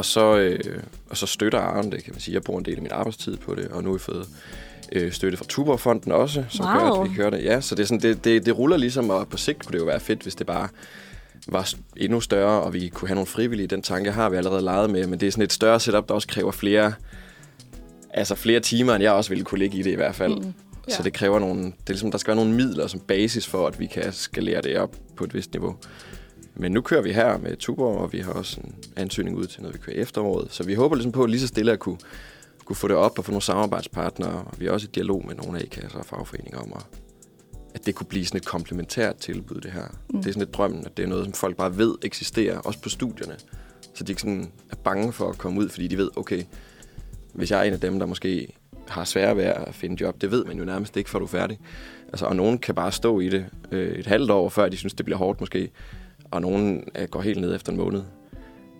Og 0.00 0.04
så, 0.04 0.36
øh, 0.36 0.82
og 1.10 1.16
så 1.16 1.26
støtter 1.26 1.58
Arne 1.58 1.90
det, 1.90 2.04
kan 2.04 2.12
man 2.14 2.20
sige. 2.20 2.34
Jeg 2.34 2.42
bruger 2.42 2.58
en 2.58 2.64
del 2.64 2.76
af 2.76 2.82
min 2.82 2.92
arbejdstid 2.92 3.36
på 3.36 3.54
det, 3.54 3.68
og 3.68 3.82
nu 3.82 3.88
har 3.88 3.92
vi 3.92 3.98
fået 3.98 4.28
øh, 4.92 5.12
støtte 5.12 5.38
fra 5.38 5.44
Tuborgfonden 5.48 6.12
også, 6.12 6.44
som 6.48 6.66
wow. 6.66 6.74
gør, 6.74 7.00
at 7.00 7.10
vi 7.10 7.16
kører 7.16 7.30
det. 7.30 7.44
Ja, 7.44 7.60
så 7.60 7.74
det, 7.74 7.82
er 7.82 7.86
sådan, 7.86 8.00
det, 8.00 8.24
det, 8.24 8.46
det 8.46 8.58
ruller 8.58 8.76
ligesom, 8.76 9.10
og 9.10 9.28
på 9.28 9.36
sigt 9.36 9.64
kunne 9.64 9.72
det 9.72 9.78
jo 9.78 9.84
være 9.84 10.00
fedt, 10.00 10.22
hvis 10.22 10.34
det 10.34 10.46
bare 10.46 10.68
var 11.48 11.72
endnu 11.96 12.20
større, 12.20 12.62
og 12.62 12.74
vi 12.74 12.88
kunne 12.88 13.08
have 13.08 13.14
nogle 13.14 13.26
frivillige. 13.26 13.66
Den 13.66 13.82
tanke 13.82 14.12
har 14.12 14.30
vi 14.30 14.36
allerede 14.36 14.62
leget 14.62 14.90
med, 14.90 15.06
men 15.06 15.20
det 15.20 15.26
er 15.26 15.30
sådan 15.30 15.44
et 15.44 15.52
større 15.52 15.80
setup, 15.80 16.08
der 16.08 16.14
også 16.14 16.28
kræver 16.28 16.52
flere 16.52 16.92
altså 18.10 18.34
flere 18.34 18.60
timer, 18.60 18.94
end 18.94 19.02
jeg 19.02 19.12
også 19.12 19.30
ville 19.30 19.44
kunne 19.44 19.58
ligge 19.58 19.78
i 19.78 19.82
det 19.82 19.90
i 19.90 19.94
hvert 19.94 20.14
fald. 20.14 20.36
Mm. 20.36 20.52
Ja. 20.88 20.94
Så 20.94 21.02
det 21.02 21.12
kræver 21.12 21.38
nogle, 21.38 21.64
det 21.64 21.70
er 21.86 21.92
ligesom, 21.92 22.10
der 22.10 22.18
skal 22.18 22.36
være 22.36 22.44
nogle 22.44 22.56
midler 22.56 22.86
som 22.86 23.00
basis 23.00 23.46
for, 23.46 23.66
at 23.66 23.80
vi 23.80 23.86
kan 23.86 24.12
skalere 24.12 24.62
det 24.62 24.78
op 24.78 24.96
på 25.16 25.24
et 25.24 25.34
vist 25.34 25.52
niveau. 25.52 25.76
Men 26.54 26.72
nu 26.72 26.80
kører 26.80 27.02
vi 27.02 27.12
her 27.12 27.38
med 27.38 27.56
Tuborg, 27.56 27.98
og 27.98 28.12
vi 28.12 28.18
har 28.18 28.32
også 28.32 28.60
en 28.60 28.74
ansøgning 28.96 29.36
ud 29.36 29.46
til 29.46 29.62
noget, 29.62 29.74
vi 29.74 29.78
kører 29.78 29.96
efteråret. 29.96 30.52
Så 30.52 30.64
vi 30.64 30.74
håber 30.74 30.96
ligesom 30.96 31.12
på 31.12 31.24
at 31.24 31.30
lige 31.30 31.40
så 31.40 31.46
stille 31.46 31.72
at 31.72 31.78
kunne, 31.78 31.98
kunne 32.64 32.76
få 32.76 32.88
det 32.88 32.96
op 32.96 33.18
og 33.18 33.24
få 33.24 33.30
nogle 33.30 33.42
samarbejdspartnere. 33.42 34.44
Vi 34.58 34.66
er 34.66 34.72
også 34.72 34.86
i 34.86 34.90
dialog 34.94 35.24
med 35.26 35.34
nogle 35.34 35.62
A-kasser 35.62 35.98
og 35.98 36.06
fagforeninger 36.06 36.58
om, 36.58 36.72
at, 36.76 36.86
at 37.74 37.86
det 37.86 37.94
kunne 37.94 38.06
blive 38.06 38.26
sådan 38.26 38.38
et 38.38 38.46
komplementært 38.46 39.16
tilbud, 39.16 39.60
det 39.60 39.72
her. 39.72 39.86
Mm. 40.10 40.18
Det 40.22 40.28
er 40.28 40.32
sådan 40.32 40.48
et 40.48 40.54
drømmen, 40.54 40.86
at 40.86 40.96
det 40.96 41.02
er 41.02 41.06
noget, 41.06 41.24
som 41.24 41.32
folk 41.32 41.56
bare 41.56 41.78
ved 41.78 41.94
eksisterer, 42.02 42.58
også 42.58 42.80
på 42.80 42.88
studierne. 42.88 43.36
Så 43.94 44.04
de 44.04 44.12
ikke 44.12 44.22
sådan 44.22 44.52
er 44.70 44.76
bange 44.76 45.12
for 45.12 45.28
at 45.28 45.38
komme 45.38 45.60
ud, 45.60 45.68
fordi 45.68 45.88
de 45.88 45.96
ved, 45.96 46.10
okay, 46.16 46.42
hvis 47.34 47.50
jeg 47.50 47.60
er 47.60 47.64
en 47.64 47.72
af 47.72 47.80
dem, 47.80 47.98
der 47.98 48.06
måske 48.06 48.48
har 48.88 49.04
svært 49.04 49.36
ved 49.36 49.44
at 49.44 49.74
finde 49.74 49.96
job, 50.00 50.20
det 50.20 50.30
ved 50.30 50.44
man 50.44 50.58
jo 50.58 50.64
nærmest 50.64 50.96
ikke, 50.96 51.10
før 51.10 51.18
du 51.18 51.24
er 51.24 51.28
færdig. 51.28 51.58
Altså, 52.08 52.26
og 52.26 52.36
nogen 52.36 52.58
kan 52.58 52.74
bare 52.74 52.92
stå 52.92 53.20
i 53.20 53.28
det 53.28 53.46
øh, 53.70 53.98
et 53.98 54.06
halvt 54.06 54.30
år, 54.30 54.48
før 54.48 54.68
de 54.68 54.76
synes, 54.76 54.94
det 54.94 55.04
bliver 55.04 55.18
hårdt 55.18 55.40
måske. 55.40 55.70
Og 56.30 56.40
nogen 56.40 56.84
øh, 56.98 57.08
går 57.08 57.20
helt 57.20 57.40
ned 57.40 57.54
efter 57.54 57.72
en 57.72 57.78
måned. 57.78 58.02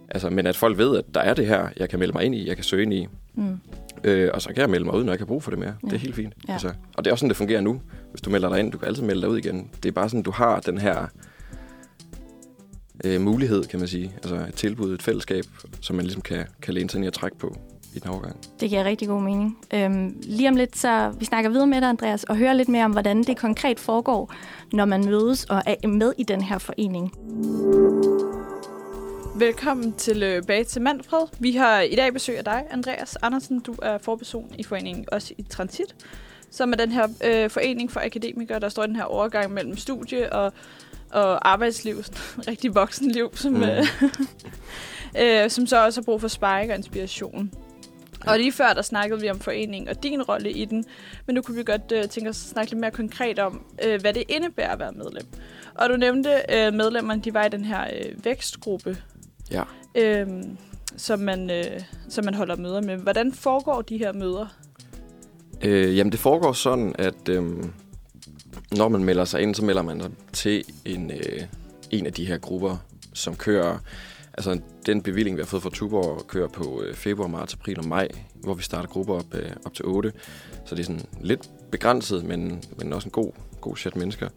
Altså, 0.09 0.31
men 0.31 0.47
at 0.47 0.57
folk 0.57 0.79
ved, 0.79 0.99
at 0.99 1.05
der 1.15 1.21
er 1.21 1.35
det 1.35 1.47
her, 1.47 1.69
jeg 1.77 1.89
kan 1.89 1.99
melde 1.99 2.13
mig 2.13 2.25
ind 2.25 2.35
i, 2.35 2.49
jeg 2.49 2.57
kan 2.57 2.65
søge 2.65 2.83
ind 2.83 2.95
i. 2.95 3.07
Mm. 3.35 3.59
Øh, 4.05 4.31
og 4.35 4.43
så 4.43 4.49
kan 4.49 4.57
jeg 4.57 4.71
melde 4.71 4.85
mig 4.85 4.95
ud, 4.95 5.05
når 5.05 5.13
jeg 5.13 5.19
kan 5.19 5.27
bruge 5.27 5.41
for 5.41 5.51
det 5.51 5.59
mere. 5.59 5.75
Ja. 5.83 5.89
Det 5.89 5.95
er 5.95 5.99
helt 5.99 6.15
fint. 6.15 6.35
Ja. 6.49 6.53
Altså, 6.53 6.69
og 6.69 7.05
det 7.05 7.11
er 7.11 7.13
også 7.13 7.21
sådan, 7.21 7.29
det 7.29 7.37
fungerer 7.37 7.61
nu. 7.61 7.81
Hvis 8.11 8.21
du 8.21 8.31
melder 8.31 8.49
dig 8.49 8.61
ind, 8.61 8.73
du 8.73 8.79
kan 8.79 8.89
altid 8.89 9.03
melde 9.03 9.23
dig 9.23 9.31
ud 9.31 9.39
igen. 9.39 9.71
Det 9.83 9.89
er 9.89 9.93
bare 9.93 10.09
sådan, 10.09 10.23
du 10.23 10.31
har 10.31 10.61
den 10.61 10.79
her 10.79 11.07
øh, 13.05 13.21
mulighed, 13.21 13.65
kan 13.65 13.79
man 13.79 13.89
sige. 13.89 14.13
Altså 14.17 14.35
et 14.35 14.55
tilbud, 14.55 14.95
et 14.95 15.03
fællesskab, 15.03 15.45
som 15.81 15.97
man 15.97 16.05
ligesom 16.05 16.23
kan, 16.23 16.47
kan 16.63 16.75
læne 16.75 16.91
sig 16.91 16.99
ind 16.99 17.05
i 17.05 17.07
at 17.07 17.13
trække 17.13 17.39
på 17.39 17.57
i 17.95 17.99
den 17.99 18.11
overgang. 18.11 18.37
Det 18.61 18.69
giver 18.69 18.85
rigtig 18.85 19.09
god 19.09 19.23
mening. 19.23 19.59
Øhm, 19.75 20.17
lige 20.23 20.49
om 20.49 20.57
lidt, 20.57 20.77
så 20.77 21.15
vi 21.19 21.25
snakker 21.25 21.51
videre 21.51 21.67
med 21.67 21.81
dig, 21.81 21.89
Andreas, 21.89 22.25
og 22.25 22.37
hører 22.37 22.53
lidt 22.53 22.69
mere 22.69 22.85
om, 22.85 22.93
hvordan 22.93 23.23
det 23.23 23.37
konkret 23.37 23.81
foregår, 23.81 24.35
når 24.73 24.85
man 24.85 25.05
mødes 25.05 25.45
og 25.45 25.63
er 25.67 25.89
med 25.89 26.13
i 26.19 26.23
den 26.23 26.43
her 26.43 26.59
forening. 26.59 27.13
Velkommen 29.41 29.93
tilbage 29.93 30.65
til 30.65 30.83
Manfred. 30.83 31.27
Vi 31.39 31.53
har 31.53 31.81
i 31.81 31.95
dag 31.95 32.13
besøg 32.13 32.39
af 32.39 32.45
dig, 32.45 32.65
Andreas 32.71 33.17
Andersen. 33.23 33.61
Du 33.61 33.75
er 33.83 33.99
forperson 33.99 34.55
i 34.59 34.63
foreningen, 34.63 35.05
også 35.13 35.35
i 35.39 35.43
Transit, 35.43 35.95
som 36.51 36.73
er 36.73 36.77
den 36.77 36.93
her 36.93 37.09
øh, 37.25 37.51
forening 37.51 37.93
for 37.93 38.01
akademikere, 38.01 38.61
der 38.61 38.69
står 38.69 38.85
i 38.85 38.87
den 38.87 38.97
her 38.97 39.05
overgang 39.05 39.53
mellem 39.53 39.77
studie 39.77 40.33
og, 40.33 40.53
og 41.11 41.49
arbejdsliv, 41.51 41.97
rigtig 42.49 42.75
voksenliv, 42.75 43.31
som, 43.35 43.53
mm. 43.53 43.63
øh, 43.63 43.87
øh, 45.45 45.51
som 45.51 45.67
så 45.67 45.85
også 45.85 46.01
har 46.01 46.05
brug 46.05 46.21
for 46.21 46.29
spark 46.29 46.69
og 46.69 46.77
inspiration. 46.77 47.51
Og 48.27 48.39
lige 48.39 48.53
før, 48.53 48.73
der 48.73 48.83
snakkede 48.83 49.21
vi 49.21 49.31
om 49.31 49.41
foreningen 49.41 49.89
og 49.89 50.03
din 50.03 50.23
rolle 50.23 50.53
i 50.53 50.65
den. 50.65 50.85
Men 51.27 51.35
nu 51.35 51.43
kunne 51.43 51.57
vi 51.57 51.65
godt 51.65 51.93
uh, 51.93 52.11
tænke 52.11 52.31
os 52.31 52.37
at 52.37 52.51
snakke 52.51 52.71
lidt 52.71 52.81
mere 52.81 52.91
konkret 52.91 53.39
om, 53.39 53.65
uh, 53.87 54.01
hvad 54.01 54.15
det 54.15 54.23
indebærer 54.29 54.73
at 54.73 54.79
være 54.79 54.93
medlem. 54.93 55.27
Og 55.75 55.89
du 55.89 55.97
nævnte, 55.97 56.31
uh, 56.49 56.75
medlemmerne 56.75 57.23
de 57.23 57.35
var 57.35 57.45
i 57.45 57.49
den 57.49 57.65
her 57.65 57.85
uh, 57.85 58.25
vækstgruppe, 58.25 58.97
ja. 59.51 59.63
uh, 60.25 60.43
som, 60.97 61.21
man, 61.21 61.51
uh, 61.51 61.83
som 62.09 62.25
man 62.25 62.35
holder 62.35 62.57
møder 62.57 62.81
med. 62.81 62.97
Hvordan 62.97 63.33
foregår 63.33 63.83
de 63.83 63.99
her 63.99 64.13
møder? 64.13 64.47
Uh, 65.65 65.97
jamen, 65.97 66.13
det 66.13 66.21
foregår 66.21 66.53
sådan, 66.53 66.95
at 66.99 67.29
um, 67.39 67.73
når 68.77 68.89
man 68.89 69.05
melder 69.05 69.25
sig 69.25 69.43
ind, 69.43 69.55
så 69.55 69.65
melder 69.65 69.83
man 69.83 70.01
sig 70.01 70.11
til 70.33 70.65
en, 70.85 71.11
uh, 71.11 71.43
en 71.91 72.07
af 72.07 72.13
de 72.13 72.27
her 72.27 72.39
grupper, 72.39 72.77
som 73.15 73.37
kører 73.37 73.79
Altså, 74.35 74.61
den 74.87 75.03
bevilling, 75.03 75.37
vi 75.37 75.41
har 75.41 75.47
fået 75.47 75.63
fra 75.63 75.71
Tuborg, 75.71 76.27
kører 76.27 76.49
på 76.49 76.83
øh, 76.83 76.95
februar, 76.95 77.29
marts, 77.29 77.55
april 77.55 77.79
og 77.79 77.87
maj, 77.87 78.09
hvor 78.35 78.55
vi 78.55 78.63
starter 78.63 78.89
grupper 78.89 79.15
op, 79.15 79.35
øh, 79.35 79.51
op 79.65 79.75
til 79.75 79.85
8. 79.85 80.13
Så 80.67 80.75
det 80.75 80.81
er 80.81 80.87
sådan 80.87 81.07
lidt 81.21 81.51
begrænset, 81.71 82.25
men, 82.25 82.63
men 82.79 82.93
også 82.93 83.07
en 83.07 83.13
god, 83.13 83.33
god 83.61 83.77
chat 83.77 83.97
mennesker. 83.97 84.29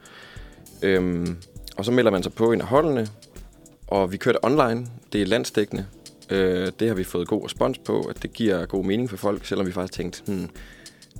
Øhm, 0.81 1.37
og 1.77 1.85
så 1.85 1.91
melder 1.91 2.11
man 2.11 2.23
sig 2.23 2.33
på 2.33 2.51
en 2.51 2.61
af 2.61 2.67
holdene, 2.67 3.07
og 3.87 4.11
vi 4.11 4.17
kører 4.17 4.33
det 4.33 4.51
online. 4.51 4.87
Det 5.13 5.21
er 5.21 5.25
landstækkende. 5.25 5.85
Øh, 6.29 6.71
det 6.79 6.87
har 6.87 6.95
vi 6.95 7.03
fået 7.03 7.27
god 7.27 7.45
respons 7.45 7.77
på, 7.77 8.01
at 8.01 8.23
det 8.23 8.33
giver 8.33 8.65
god 8.65 8.85
mening 8.85 9.09
for 9.09 9.17
folk, 9.17 9.45
selvom 9.45 9.67
vi 9.67 9.71
faktisk 9.71 9.93
tænkte, 9.93 10.23
hmm, 10.25 10.49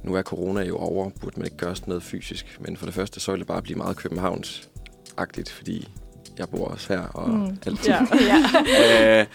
nu 0.04 0.16
er 0.16 0.22
corona 0.22 0.62
jo 0.62 0.78
over, 0.78 1.10
burde 1.22 1.40
man 1.40 1.46
ikke 1.46 1.58
gøre 1.58 1.76
sådan 1.76 1.90
noget 1.90 2.04
fysisk. 2.04 2.58
Men 2.60 2.78
for 2.78 2.86
det 2.86 2.96
første, 2.96 3.20
så 3.20 3.32
vil 3.32 3.40
det 3.40 3.48
bare 3.48 3.62
blive 3.62 3.78
meget 3.78 3.98
Københavns-agtigt, 3.98 5.50
fordi 5.50 5.90
jeg 6.40 6.50
bor 6.50 6.68
også 6.68 6.94
her 6.94 7.02
og 7.02 7.30
mm. 7.30 7.58
alt. 7.66 7.88
Ja. 7.88 8.00
ja. 8.12 9.20
øh, 9.20 9.26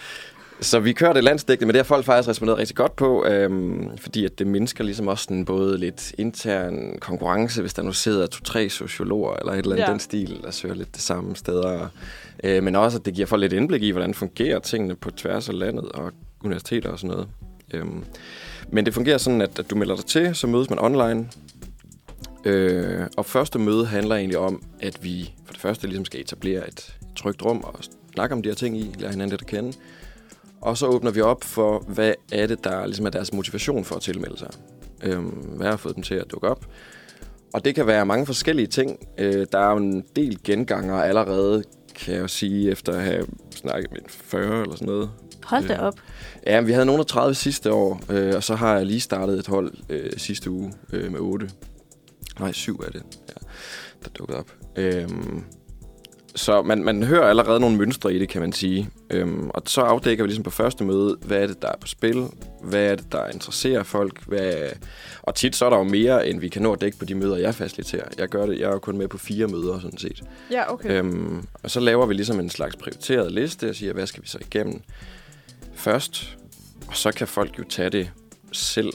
så 0.61 0.79
vi 0.79 0.93
kører 0.93 1.13
det 1.13 1.23
landsdækkende, 1.23 1.65
men 1.65 1.73
det 1.73 1.79
har 1.79 1.83
folk 1.83 2.05
faktisk 2.05 2.29
responderet 2.29 2.59
rigtig 2.59 2.75
godt 2.75 2.95
på, 2.95 3.25
øhm, 3.25 3.97
fordi 3.97 4.25
at 4.25 4.39
det 4.39 4.47
mindsker 4.47 4.83
ligesom 4.83 5.07
også 5.07 5.23
sådan 5.23 5.45
både 5.45 5.77
lidt 5.77 6.13
intern 6.17 6.97
konkurrence, 6.99 7.61
hvis 7.61 7.73
der 7.73 7.81
nu 7.81 7.91
sidder 7.91 8.27
to-tre 8.27 8.69
sociologer 8.69 9.35
eller 9.35 9.53
et 9.53 9.57
eller 9.57 9.71
andet 9.71 9.85
Ja. 9.85 9.91
den 9.91 9.99
stil, 9.99 10.39
der 10.43 10.51
søger 10.51 10.75
lidt 10.75 10.95
det 10.95 11.01
samme 11.01 11.35
steder. 11.35 11.87
Øh, 12.43 12.63
men 12.63 12.75
også, 12.75 12.97
at 12.97 13.05
det 13.05 13.13
giver 13.13 13.27
folk 13.27 13.41
lidt 13.41 13.53
indblik 13.53 13.83
i, 13.83 13.89
hvordan 13.89 14.13
fungerer 14.13 14.59
tingene 14.59 14.95
på 14.95 15.11
tværs 15.11 15.49
af 15.49 15.59
landet 15.59 15.91
og 15.91 16.11
universiteter 16.43 16.89
og 16.89 16.99
sådan 16.99 17.15
noget. 17.15 17.27
Øhm, 17.73 18.03
men 18.71 18.85
det 18.85 18.93
fungerer 18.93 19.17
sådan, 19.17 19.41
at, 19.41 19.59
at 19.59 19.69
du 19.69 19.75
melder 19.75 19.95
dig 19.95 20.05
til, 20.05 20.35
så 20.35 20.47
mødes 20.47 20.69
man 20.69 20.79
online. 20.79 21.27
Øh, 22.45 23.07
og 23.17 23.25
første 23.25 23.59
møde 23.59 23.85
handler 23.85 24.15
egentlig 24.15 24.37
om, 24.37 24.63
at 24.79 25.03
vi 25.03 25.33
for 25.45 25.53
det 25.53 25.61
første 25.61 25.87
ligesom 25.87 26.05
skal 26.05 26.19
etablere 26.19 26.67
et 26.67 26.97
trygt 27.15 27.45
rum 27.45 27.61
og 27.63 27.75
snakke 28.13 28.35
om 28.35 28.41
de 28.41 28.49
her 28.49 28.55
ting 28.55 28.77
i, 28.77 28.95
lære 28.99 29.11
hinanden 29.11 29.29
lidt 29.29 29.41
at 29.41 29.47
kende. 29.47 29.73
Og 30.61 30.77
så 30.77 30.87
åbner 30.87 31.11
vi 31.11 31.21
op 31.21 31.43
for, 31.43 31.79
hvad 31.87 32.13
er 32.31 32.47
det, 32.47 32.63
der 32.63 32.85
ligesom 32.85 33.05
er 33.05 33.09
deres 33.09 33.33
motivation 33.33 33.85
for 33.85 33.95
at 33.95 34.01
tilmelde 34.01 34.37
sig. 34.37 34.49
Øhm, 35.03 35.25
hvad 35.29 35.67
har 35.67 35.77
fået 35.77 35.95
dem 35.95 36.03
til 36.03 36.15
at 36.15 36.31
dukke 36.31 36.47
op? 36.47 36.65
Og 37.53 37.65
det 37.65 37.75
kan 37.75 37.87
være 37.87 38.05
mange 38.05 38.25
forskellige 38.25 38.67
ting. 38.67 38.99
Øh, 39.17 39.45
der 39.51 39.59
er 39.59 39.71
jo 39.71 39.77
en 39.77 40.03
del 40.15 40.39
genganger 40.43 40.95
allerede, 40.95 41.63
kan 41.95 42.13
jeg 42.13 42.21
jo 42.21 42.27
sige, 42.27 42.71
efter 42.71 42.93
at 42.93 43.01
have 43.01 43.25
snakket 43.55 43.91
med 43.91 43.99
en 43.99 44.09
40 44.09 44.61
eller 44.61 44.75
sådan 44.75 44.87
noget. 44.87 45.09
Hold 45.43 45.67
da 45.67 45.77
op. 45.77 45.93
Ja, 46.47 46.61
vi 46.61 46.71
havde 46.71 46.85
nogen 46.85 46.99
af 46.99 47.05
30 47.05 47.35
sidste 47.35 47.73
år, 47.73 48.01
øh, 48.09 48.35
og 48.35 48.43
så 48.43 48.55
har 48.55 48.77
jeg 48.77 48.85
lige 48.85 48.99
startet 48.99 49.39
et 49.39 49.47
hold 49.47 49.73
øh, 49.89 50.11
sidste 50.17 50.51
uge 50.51 50.73
øh, 50.93 51.11
med 51.11 51.19
8. 51.19 51.49
Nej, 52.39 52.51
7 52.51 52.79
er 52.79 52.89
det, 52.89 53.03
ja, 53.27 53.33
der 54.03 54.09
dukkede 54.09 54.39
op. 54.39 54.51
Øhm, 54.75 55.43
så 56.35 56.61
man, 56.61 56.83
man 56.83 57.03
hører 57.03 57.27
allerede 57.27 57.59
nogle 57.59 57.77
mønstre 57.77 58.13
i 58.13 58.19
det, 58.19 58.29
kan 58.29 58.41
man 58.41 58.53
sige. 58.53 58.89
Øhm, 59.09 59.49
og 59.49 59.61
så 59.65 59.81
afdækker 59.81 60.23
vi 60.23 60.27
ligesom 60.27 60.43
på 60.43 60.49
første 60.49 60.83
møde, 60.83 61.17
hvad 61.21 61.37
er 61.37 61.47
det, 61.47 61.61
der 61.61 61.67
er 61.67 61.77
på 61.81 61.87
spil? 61.87 62.25
Hvad 62.63 62.91
er 62.91 62.95
det, 62.95 63.11
der 63.11 63.27
interesserer 63.27 63.83
folk? 63.83 64.25
Hvad... 64.27 64.53
Og 65.21 65.35
tit 65.35 65.55
så 65.55 65.65
er 65.65 65.69
der 65.69 65.77
jo 65.77 65.83
mere, 65.83 66.27
end 66.27 66.39
vi 66.39 66.49
kan 66.49 66.61
nå 66.61 66.73
at 66.73 66.81
dække 66.81 66.97
på 66.97 67.05
de 67.05 67.15
møder, 67.15 67.37
jeg 67.37 67.55
faciliterer. 67.55 68.07
Jeg 68.17 68.27
gør 68.27 68.45
det, 68.45 68.59
jeg 68.59 68.65
er 68.65 68.71
jo 68.71 68.79
kun 68.79 68.97
med 68.97 69.07
på 69.07 69.17
fire 69.17 69.47
møder, 69.47 69.79
sådan 69.79 69.97
set. 69.97 70.23
ja, 70.51 70.73
okay. 70.73 70.91
Øhm, 70.91 71.47
og 71.63 71.71
så 71.71 71.79
laver 71.79 72.05
vi 72.05 72.13
ligesom 72.13 72.39
en 72.39 72.49
slags 72.49 72.75
prioriteret 72.75 73.31
liste 73.31 73.69
og 73.69 73.75
siger, 73.75 73.93
hvad 73.93 74.07
skal 74.07 74.23
vi 74.23 74.27
så 74.27 74.37
igennem 74.41 74.81
først? 75.73 76.37
Og 76.87 76.95
så 76.95 77.11
kan 77.11 77.27
folk 77.27 77.59
jo 77.59 77.63
tage 77.69 77.89
det 77.89 78.11
selv, 78.51 78.93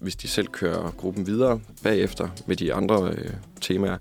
hvis 0.00 0.16
de 0.16 0.28
selv 0.28 0.46
kører 0.46 0.90
gruppen 0.90 1.26
videre 1.26 1.60
bagefter 1.82 2.28
med 2.46 2.56
de 2.56 2.74
andre 2.74 3.10
øh, 3.10 3.30
temaer. 3.60 3.96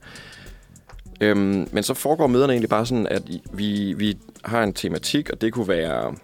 Øhm, 1.21 1.67
men 1.71 1.83
så 1.83 1.93
foregår 1.93 2.27
møderne 2.27 2.53
egentlig 2.53 2.69
bare 2.69 2.85
sådan, 2.85 3.07
at 3.07 3.23
vi, 3.53 3.93
vi 3.93 4.17
har 4.43 4.63
en 4.63 4.73
tematik, 4.73 5.29
og 5.29 5.41
det 5.41 5.53
kunne 5.53 5.67
være 5.67 6.15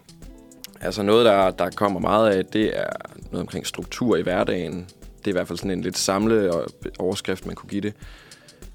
altså 0.82 1.04
noget, 1.04 1.26
der, 1.26 1.52
der 1.52 1.70
kommer 1.70 2.00
meget 2.00 2.30
af, 2.30 2.46
det 2.46 2.80
er 2.80 2.90
noget 3.32 3.42
omkring 3.42 3.68
struktur 3.68 4.18
i 4.18 4.22
hverdagen. 4.22 4.88
Det 5.20 5.28
er 5.28 5.32
i 5.32 5.32
hvert 5.32 5.48
fald 5.48 5.58
sådan 5.58 5.72
en 5.72 5.82
lidt 5.82 5.98
samle 5.98 6.52
overskrift, 7.00 7.46
man 7.46 7.56
kunne 7.56 7.70
give 7.70 7.82
det 7.82 7.94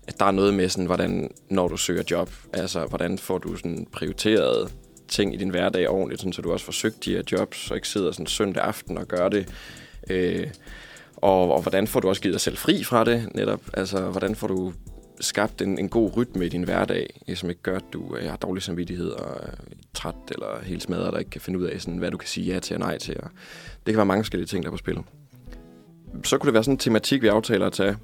at 0.06 0.20
der 0.20 0.26
er 0.26 0.30
noget 0.30 0.54
med 0.54 0.68
sådan, 0.68 0.86
hvordan, 0.86 1.30
når 1.48 1.68
du 1.68 1.76
søger 1.76 2.02
job, 2.10 2.30
altså 2.52 2.86
hvordan 2.86 3.18
får 3.18 3.38
du 3.38 3.56
sådan 3.56 3.86
prioriteret 3.92 4.72
ting 5.08 5.34
i 5.34 5.36
din 5.36 5.48
hverdag 5.48 5.88
ordentligt, 5.88 6.20
sådan, 6.20 6.32
så 6.32 6.42
du 6.42 6.52
også 6.52 6.64
får 6.64 6.72
søgt 6.72 7.04
de 7.04 7.14
her 7.14 7.22
jobs, 7.32 7.70
og 7.70 7.76
ikke 7.76 7.88
sidder 7.88 8.12
sådan 8.12 8.26
søndag 8.26 8.62
aften 8.62 8.98
og 8.98 9.08
gør 9.08 9.28
det. 9.28 9.48
Øh, 10.10 10.46
og, 11.16 11.52
og 11.52 11.62
hvordan 11.62 11.86
får 11.86 12.00
du 12.00 12.08
også 12.08 12.22
givet 12.22 12.32
dig 12.32 12.40
selv 12.40 12.56
fri 12.56 12.84
fra 12.84 13.04
det 13.04 13.28
netop? 13.34 13.60
Altså, 13.72 14.00
hvordan 14.00 14.34
får 14.34 14.46
du 14.46 14.72
skabt 15.20 15.62
en, 15.62 15.78
en 15.78 15.88
god 15.88 16.16
rytme 16.16 16.46
i 16.46 16.48
din 16.48 16.62
hverdag, 16.62 17.20
øh, 17.28 17.36
som 17.36 17.50
ikke 17.50 17.62
gør, 17.62 17.76
at 17.76 17.84
du 17.92 18.16
øh, 18.16 18.30
har 18.30 18.36
dårlig 18.36 18.62
samvittighed 18.62 19.10
og 19.10 19.40
er 19.42 19.50
træt 19.94 20.14
eller 20.28 20.62
helt 20.62 20.82
smadret, 20.82 21.12
der 21.12 21.18
ikke 21.18 21.30
kan 21.30 21.40
finde 21.40 21.58
ud 21.58 21.64
af, 21.64 21.80
sådan, 21.80 21.98
hvad 21.98 22.10
du 22.10 22.16
kan 22.16 22.28
sige 22.28 22.52
ja 22.52 22.58
til 22.58 22.76
og 22.76 22.80
nej 22.80 22.98
til. 22.98 23.16
Og 23.20 23.30
det 23.86 23.92
kan 23.92 23.96
være 23.96 24.06
mange 24.06 24.24
forskellige 24.24 24.46
ting, 24.46 24.62
der 24.62 24.68
er 24.68 24.72
på 24.72 24.76
spil. 24.76 24.98
Så 26.24 26.38
kunne 26.38 26.46
det 26.46 26.54
være 26.54 26.64
sådan 26.64 26.74
en 26.74 26.78
tematik, 26.78 27.22
vi 27.22 27.28
aftaler 27.28 27.66
at 27.66 27.72
tage 27.72 27.96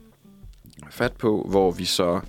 fat 0.90 1.12
på, 1.12 1.46
hvor 1.50 1.70
vi 1.70 1.84
så 1.84 2.20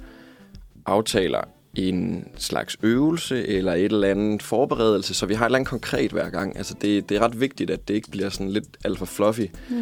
aftaler 0.85 1.41
en 1.75 2.27
slags 2.37 2.77
øvelse 2.83 3.47
eller 3.47 3.73
et 3.73 3.85
eller 3.85 4.07
andet 4.07 4.43
forberedelse, 4.43 5.13
så 5.13 5.25
vi 5.25 5.33
har 5.33 5.45
et 5.45 5.47
eller 5.47 5.59
andet 5.59 5.69
konkret 5.69 6.11
hver 6.11 6.29
gang. 6.29 6.57
Altså 6.57 6.75
det, 6.81 7.09
det 7.09 7.17
er 7.17 7.21
ret 7.21 7.39
vigtigt, 7.39 7.71
at 7.71 7.87
det 7.87 7.93
ikke 7.93 8.11
bliver 8.11 8.29
sådan 8.29 8.49
lidt 8.49 8.77
alt 8.85 8.97
for 8.97 9.05
fluffy. 9.05 9.45
Mm. 9.69 9.75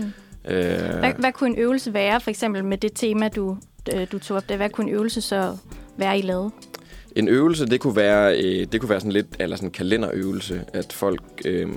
Øh, 0.46 0.64
Hvad, 1.00 1.14
hvad 1.20 1.32
kunne 1.32 1.50
en 1.50 1.58
øvelse 1.58 1.94
være, 1.94 2.22
for 2.22 2.30
eksempel 2.30 2.66
med 2.66 2.78
det 2.78 2.92
tema, 2.96 3.28
du, 3.28 3.58
øh, 3.96 4.08
du 4.12 4.20
tog 4.20 4.38
op? 4.38 4.50
Det? 4.50 4.58
Hvad 4.58 4.70
kunne 4.70 4.90
en 4.90 4.96
øvelse 4.96 5.22
så 5.22 5.58
være, 5.98 6.20
I 6.20 6.22
lavede? 6.22 6.52
En 7.16 7.28
øvelse, 7.28 7.66
det 7.66 7.80
kunne 7.80 7.96
være, 7.96 8.38
øh, 8.44 8.68
det 8.72 8.80
kunne 8.80 8.90
være 8.90 9.00
sådan 9.00 9.12
lidt 9.12 9.28
eller 9.40 9.56
sådan 9.56 9.68
en 9.68 9.72
kalenderøvelse, 9.72 10.64
at 10.74 10.94
folk, 10.94 11.22
øh, 11.46 11.68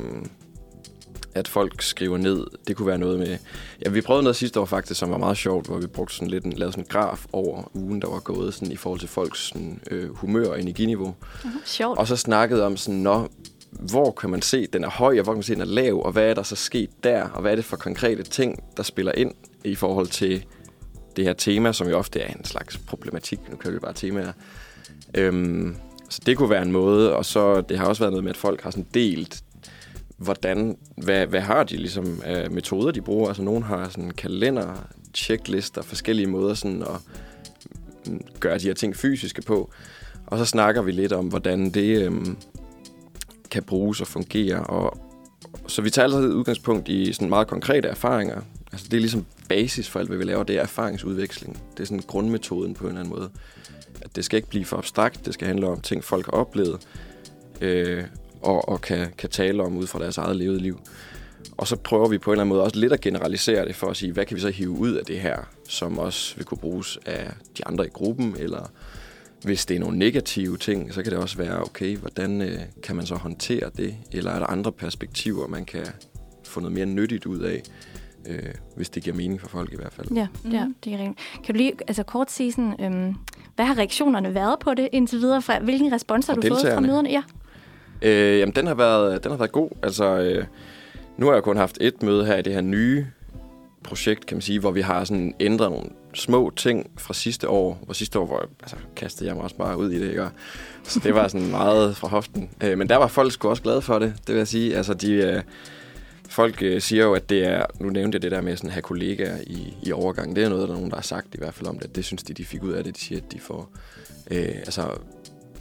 at 1.34 1.48
folk 1.48 1.82
skriver 1.82 2.18
ned. 2.18 2.46
Det 2.68 2.76
kunne 2.76 2.86
være 2.86 2.98
noget 2.98 3.18
med... 3.18 3.38
Ja, 3.84 3.90
vi 3.90 4.00
prøvede 4.00 4.22
noget 4.22 4.36
sidste 4.36 4.60
år 4.60 4.64
faktisk, 4.64 5.00
som 5.00 5.10
var 5.10 5.18
meget 5.18 5.36
sjovt, 5.36 5.66
hvor 5.66 5.78
vi 5.78 5.86
brugte 5.86 6.14
sådan 6.14 6.28
lidt 6.28 6.44
en, 6.44 6.52
lavede 6.52 6.72
sådan 6.72 6.84
en 6.84 6.88
graf 6.88 7.26
over 7.32 7.70
ugen, 7.74 8.02
der 8.02 8.08
var 8.08 8.18
gået 8.18 8.54
sådan, 8.54 8.72
i 8.72 8.76
forhold 8.76 9.00
til 9.00 9.08
folks 9.08 9.48
sådan, 9.48 9.80
øh, 9.90 10.14
humør 10.14 10.48
og 10.48 10.60
energiniveau. 10.60 11.14
Sjovt. 11.64 11.98
Og 11.98 12.06
så 12.06 12.16
snakkede 12.16 12.66
om 12.66 12.76
sådan, 12.76 13.00
nå, 13.00 13.28
hvor 13.70 14.10
kan 14.10 14.30
man 14.30 14.42
se, 14.42 14.66
den 14.66 14.84
er 14.84 14.90
høj, 14.90 15.18
og 15.18 15.24
hvor 15.24 15.32
kan 15.32 15.38
man 15.38 15.42
se, 15.42 15.54
den 15.54 15.60
er 15.60 15.66
lav, 15.66 16.02
og 16.04 16.12
hvad 16.12 16.30
er 16.30 16.34
der 16.34 16.42
så 16.42 16.56
sket 16.56 16.90
der, 17.04 17.22
og 17.22 17.40
hvad 17.40 17.52
er 17.52 17.56
det 17.56 17.64
for 17.64 17.76
konkrete 17.76 18.22
ting, 18.22 18.62
der 18.76 18.82
spiller 18.82 19.12
ind 19.12 19.32
i 19.64 19.74
forhold 19.74 20.06
til 20.06 20.44
det 21.16 21.24
her 21.24 21.32
tema, 21.32 21.72
som 21.72 21.88
jo 21.88 21.98
ofte 21.98 22.20
er 22.20 22.34
en 22.34 22.44
slags 22.44 22.78
problematik. 22.78 23.50
Nu 23.50 23.56
kører 23.56 23.74
vi 23.74 23.78
bare 23.78 23.92
temaer. 23.92 24.32
Øhm, 25.14 25.76
så 26.08 26.20
det 26.26 26.36
kunne 26.36 26.50
være 26.50 26.62
en 26.62 26.72
måde, 26.72 27.16
og 27.16 27.24
så 27.24 27.60
det 27.60 27.78
har 27.78 27.86
også 27.86 28.02
været 28.02 28.12
noget 28.12 28.24
med, 28.24 28.30
at 28.30 28.36
folk 28.36 28.62
har 28.62 28.70
sådan 28.70 28.86
delt, 28.94 29.42
hvordan, 30.22 30.76
hvad, 30.96 31.26
hvad 31.26 31.40
har 31.40 31.64
de 31.64 31.76
ligesom 31.76 32.20
af 32.24 32.50
metoder, 32.50 32.90
de 32.90 33.00
bruger. 33.00 33.28
Altså 33.28 33.42
nogen 33.42 33.62
har 33.62 33.88
sådan 33.88 34.10
kalender, 34.10 34.86
checklister, 35.14 35.82
forskellige 35.82 36.26
måder 36.26 36.54
sådan 36.54 36.82
at 36.82 37.00
mm, 38.06 38.20
gøre 38.40 38.58
de 38.58 38.66
her 38.66 38.74
ting 38.74 38.96
fysiske 38.96 39.42
på. 39.42 39.70
Og 40.26 40.38
så 40.38 40.44
snakker 40.44 40.82
vi 40.82 40.92
lidt 40.92 41.12
om, 41.12 41.26
hvordan 41.26 41.70
det 41.70 42.02
øhm, 42.02 42.36
kan 43.50 43.62
bruges 43.62 44.00
og 44.00 44.06
fungere. 44.06 44.64
Og, 44.64 44.98
så 45.66 45.82
vi 45.82 45.90
tager 45.90 46.04
altid 46.04 46.34
udgangspunkt 46.34 46.88
i 46.88 47.12
sådan 47.12 47.28
meget 47.28 47.46
konkrete 47.46 47.88
erfaringer. 47.88 48.40
Altså 48.72 48.86
det 48.90 48.96
er 48.96 49.00
ligesom 49.00 49.26
basis 49.48 49.88
for 49.88 49.98
alt, 50.00 50.08
hvad 50.08 50.18
vi 50.18 50.24
laver, 50.24 50.42
det 50.42 50.56
er 50.56 50.62
erfaringsudveksling. 50.62 51.62
Det 51.72 51.80
er 51.80 51.84
sådan 51.84 52.02
grundmetoden 52.06 52.74
på 52.74 52.84
en 52.84 52.88
eller 52.88 53.00
anden 53.00 53.14
måde. 53.14 53.30
At 54.02 54.16
det 54.16 54.24
skal 54.24 54.36
ikke 54.36 54.48
blive 54.48 54.64
for 54.64 54.76
abstrakt, 54.76 55.26
det 55.26 55.34
skal 55.34 55.46
handle 55.46 55.66
om 55.66 55.80
ting, 55.80 56.04
folk 56.04 56.24
har 56.24 56.32
oplevet, 56.32 56.86
øh, 57.60 58.04
og, 58.42 58.68
og 58.68 58.80
kan, 58.80 59.08
kan 59.18 59.30
tale 59.30 59.62
om 59.62 59.76
ud 59.76 59.86
fra 59.86 59.98
deres 59.98 60.18
eget 60.18 60.36
levede 60.36 60.58
liv. 60.60 60.80
Og 61.56 61.66
så 61.66 61.76
prøver 61.76 62.08
vi 62.08 62.18
på 62.18 62.30
en 62.30 62.32
eller 62.32 62.40
anden 62.42 62.48
måde 62.54 62.62
også 62.62 62.76
lidt 62.78 62.92
at 62.92 63.00
generalisere 63.00 63.64
det 63.68 63.74
for 63.76 63.86
at 63.86 63.96
sige, 63.96 64.12
hvad 64.12 64.24
kan 64.24 64.34
vi 64.36 64.40
så 64.40 64.50
hive 64.50 64.70
ud 64.70 64.92
af 64.92 65.04
det 65.04 65.20
her, 65.20 65.36
som 65.68 65.98
også 65.98 66.36
vil 66.36 66.44
kunne 66.44 66.58
bruges 66.58 66.98
af 67.06 67.30
de 67.58 67.66
andre 67.66 67.86
i 67.86 67.90
gruppen, 67.90 68.36
eller 68.38 68.70
hvis 69.44 69.66
det 69.66 69.76
er 69.76 69.80
nogle 69.80 69.98
negative 69.98 70.56
ting, 70.56 70.94
så 70.94 71.02
kan 71.02 71.12
det 71.12 71.18
også 71.20 71.36
være, 71.36 71.60
okay, 71.62 71.96
hvordan 71.96 72.42
øh, 72.42 72.58
kan 72.82 72.96
man 72.96 73.06
så 73.06 73.14
håndtere 73.14 73.70
det? 73.76 73.94
Eller 74.12 74.30
er 74.30 74.38
der 74.38 74.46
andre 74.46 74.72
perspektiver, 74.72 75.46
man 75.48 75.64
kan 75.64 75.86
få 76.44 76.60
noget 76.60 76.74
mere 76.74 76.86
nyttigt 76.86 77.26
ud 77.26 77.38
af, 77.38 77.62
øh, 78.26 78.38
hvis 78.76 78.90
det 78.90 79.02
giver 79.02 79.16
mening 79.16 79.40
for 79.40 79.48
folk 79.48 79.72
i 79.72 79.76
hvert 79.76 79.92
fald. 79.92 80.08
Ja, 80.14 80.26
Mhm. 80.44 80.52
ja, 80.52 80.66
det 80.84 80.92
er 80.94 80.98
rigtigt. 80.98 81.18
Kan 81.44 81.54
du 81.54 81.58
lige 81.58 81.72
altså 81.88 82.02
kort 82.02 82.30
sige 82.30 82.52
sådan, 82.52 82.74
øhm, 82.80 83.14
hvad 83.56 83.64
har 83.64 83.78
reaktionerne 83.78 84.34
været 84.34 84.58
på 84.58 84.74
det 84.74 84.88
indtil 84.92 85.18
videre? 85.18 85.42
Fra, 85.42 85.58
hvilken 85.58 85.92
respons 85.92 86.26
har 86.26 86.34
du 86.34 86.42
fået 86.48 86.60
fra 86.74 86.80
møderne? 86.80 87.10
Ja. 87.10 87.22
Øh, 88.02 88.38
jamen, 88.38 88.54
den 88.54 88.66
har 88.66 88.74
været, 88.74 89.24
den 89.24 89.30
har 89.30 89.38
været 89.38 89.52
god. 89.52 89.70
Altså, 89.82 90.18
øh, 90.18 90.44
nu 91.16 91.26
har 91.26 91.32
jeg 91.32 91.42
kun 91.42 91.56
haft 91.56 91.78
et 91.80 92.02
møde 92.02 92.26
her 92.26 92.36
i 92.36 92.42
det 92.42 92.52
her 92.52 92.60
nye 92.60 93.06
projekt, 93.84 94.26
kan 94.26 94.36
man 94.36 94.42
sige, 94.42 94.60
hvor 94.60 94.70
vi 94.70 94.80
har 94.80 95.04
sådan 95.04 95.34
ændret 95.40 95.70
nogle 95.70 95.90
små 96.14 96.52
ting 96.56 96.90
fra 96.98 97.14
sidste 97.14 97.48
år. 97.48 97.78
Hvor 97.84 97.94
sidste 97.94 98.18
år, 98.18 98.26
hvor 98.26 98.48
altså, 98.60 98.76
kastede 98.96 99.28
jeg 99.28 99.36
mig 99.36 99.44
også 99.44 99.56
bare 99.56 99.78
ud 99.78 99.90
i 99.90 100.00
det, 100.00 100.08
ikke? 100.10 100.28
Så 100.84 101.00
det 101.04 101.14
var 101.14 101.28
sådan 101.28 101.50
meget 101.50 101.96
fra 101.96 102.08
hoften. 102.08 102.50
Øh, 102.62 102.78
men 102.78 102.88
der 102.88 102.96
var 102.96 103.06
folk 103.06 103.32
sgu 103.32 103.48
også 103.48 103.62
glade 103.62 103.82
for 103.82 103.98
det, 103.98 104.14
det 104.26 104.28
vil 104.34 104.36
jeg 104.36 104.48
sige. 104.48 104.76
Altså, 104.76 104.94
de, 104.94 105.12
øh, 105.12 105.42
folk 106.28 106.62
øh, 106.62 106.80
siger 106.80 107.04
jo, 107.04 107.14
at 107.14 107.30
det 107.30 107.44
er, 107.46 107.66
nu 107.80 107.90
nævnte 107.90 108.16
jeg 108.16 108.22
det 108.22 108.30
der 108.30 108.40
med 108.40 108.56
sådan 108.56 108.68
at 108.68 108.74
have 108.74 108.82
kollegaer 108.82 109.36
i, 109.46 109.76
i 109.82 109.92
overgangen. 109.92 110.36
Det 110.36 110.44
er 110.44 110.48
noget, 110.48 110.68
der 110.68 110.74
er 110.74 110.78
nogen, 110.78 110.90
der 110.90 110.96
har 110.96 111.02
sagt 111.02 111.34
i 111.34 111.38
hvert 111.38 111.54
fald 111.54 111.68
om 111.68 111.78
det. 111.78 111.96
Det 111.96 112.04
synes 112.04 112.22
de, 112.22 112.34
de 112.34 112.44
fik 112.44 112.62
ud 112.62 112.72
af 112.72 112.84
det. 112.84 112.96
De 112.96 113.00
siger, 113.00 113.20
at 113.20 113.32
de 113.32 113.40
får 113.40 113.70
øh, 114.30 114.48
altså, 114.48 114.82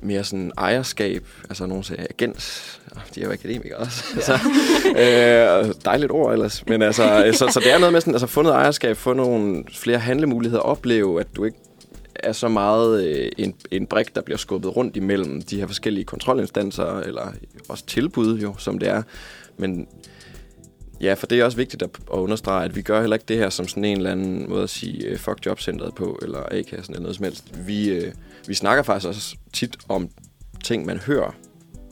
mere 0.01 0.23
sådan 0.23 0.51
ejerskab. 0.57 1.25
Altså 1.49 1.65
nogen 1.65 1.83
siger 1.83 2.05
agens. 2.09 2.79
Ah, 2.95 3.01
De 3.15 3.21
er 3.21 3.25
jo 3.25 3.31
akademikere 3.31 3.77
også. 3.77 4.03
Ja. 4.15 4.21
så, 4.21 4.39
øh, 5.69 5.73
dejligt 5.85 6.11
ord 6.11 6.33
ellers. 6.33 6.65
Men 6.67 6.81
altså, 6.81 7.25
øh, 7.25 7.33
så, 7.33 7.47
så 7.47 7.59
det 7.59 7.73
er 7.73 7.77
noget 7.77 7.93
med 7.93 8.01
sådan, 8.01 8.13
altså 8.13 8.27
få 8.27 8.41
noget 8.41 8.55
ejerskab, 8.55 8.97
få 8.97 9.13
nogle 9.13 9.63
flere 9.73 9.99
handlemuligheder, 9.99 10.61
opleve, 10.63 11.19
at 11.19 11.27
du 11.35 11.45
ikke 11.45 11.57
er 12.15 12.31
så 12.31 12.47
meget 12.47 13.03
øh, 13.03 13.31
en, 13.37 13.53
en 13.71 13.85
brik, 13.87 14.15
der 14.15 14.21
bliver 14.21 14.37
skubbet 14.37 14.75
rundt 14.75 14.97
imellem 14.97 15.41
de 15.41 15.59
her 15.59 15.67
forskellige 15.67 16.05
kontrolinstanser, 16.05 16.99
eller 16.99 17.33
også 17.69 17.85
tilbud 17.85 18.37
jo, 18.39 18.55
som 18.57 18.79
det 18.79 18.89
er. 18.89 19.03
Men 19.57 19.87
Ja, 21.01 21.13
for 21.13 21.27
det 21.27 21.39
er 21.39 21.45
også 21.45 21.57
vigtigt 21.57 21.81
at, 21.83 21.89
at 22.13 22.17
understrege, 22.17 22.65
at 22.65 22.75
vi 22.75 22.81
gør 22.81 22.99
heller 22.99 23.15
ikke 23.15 23.25
det 23.27 23.37
her 23.37 23.49
som 23.49 23.67
sådan 23.67 23.85
en 23.85 23.97
eller 23.97 24.11
anden 24.11 24.49
måde 24.49 24.63
at 24.63 24.69
sige 24.69 25.05
øh, 25.05 25.17
fuck 25.17 25.45
jobcentret 25.45 25.95
på, 25.95 26.19
eller 26.21 26.39
A-kassen 26.51 26.93
eller 26.93 27.01
noget 27.01 27.15
som 27.15 27.23
helst. 27.23 27.67
Vi, 27.67 27.89
øh, 27.89 28.13
vi 28.47 28.53
snakker 28.53 28.83
faktisk 28.83 29.07
også 29.07 29.35
tit 29.53 29.77
om 29.89 30.09
ting, 30.63 30.85
man 30.85 30.97
hører 30.97 31.35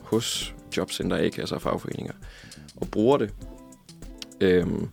hos 0.01 0.55
jobcenter, 0.77 1.17
A-kasser 1.17 1.55
og 1.55 1.61
fagforeninger, 1.61 2.13
og 2.75 2.87
bruger 2.91 3.17
det. 3.17 3.33
Øhm, 4.41 4.89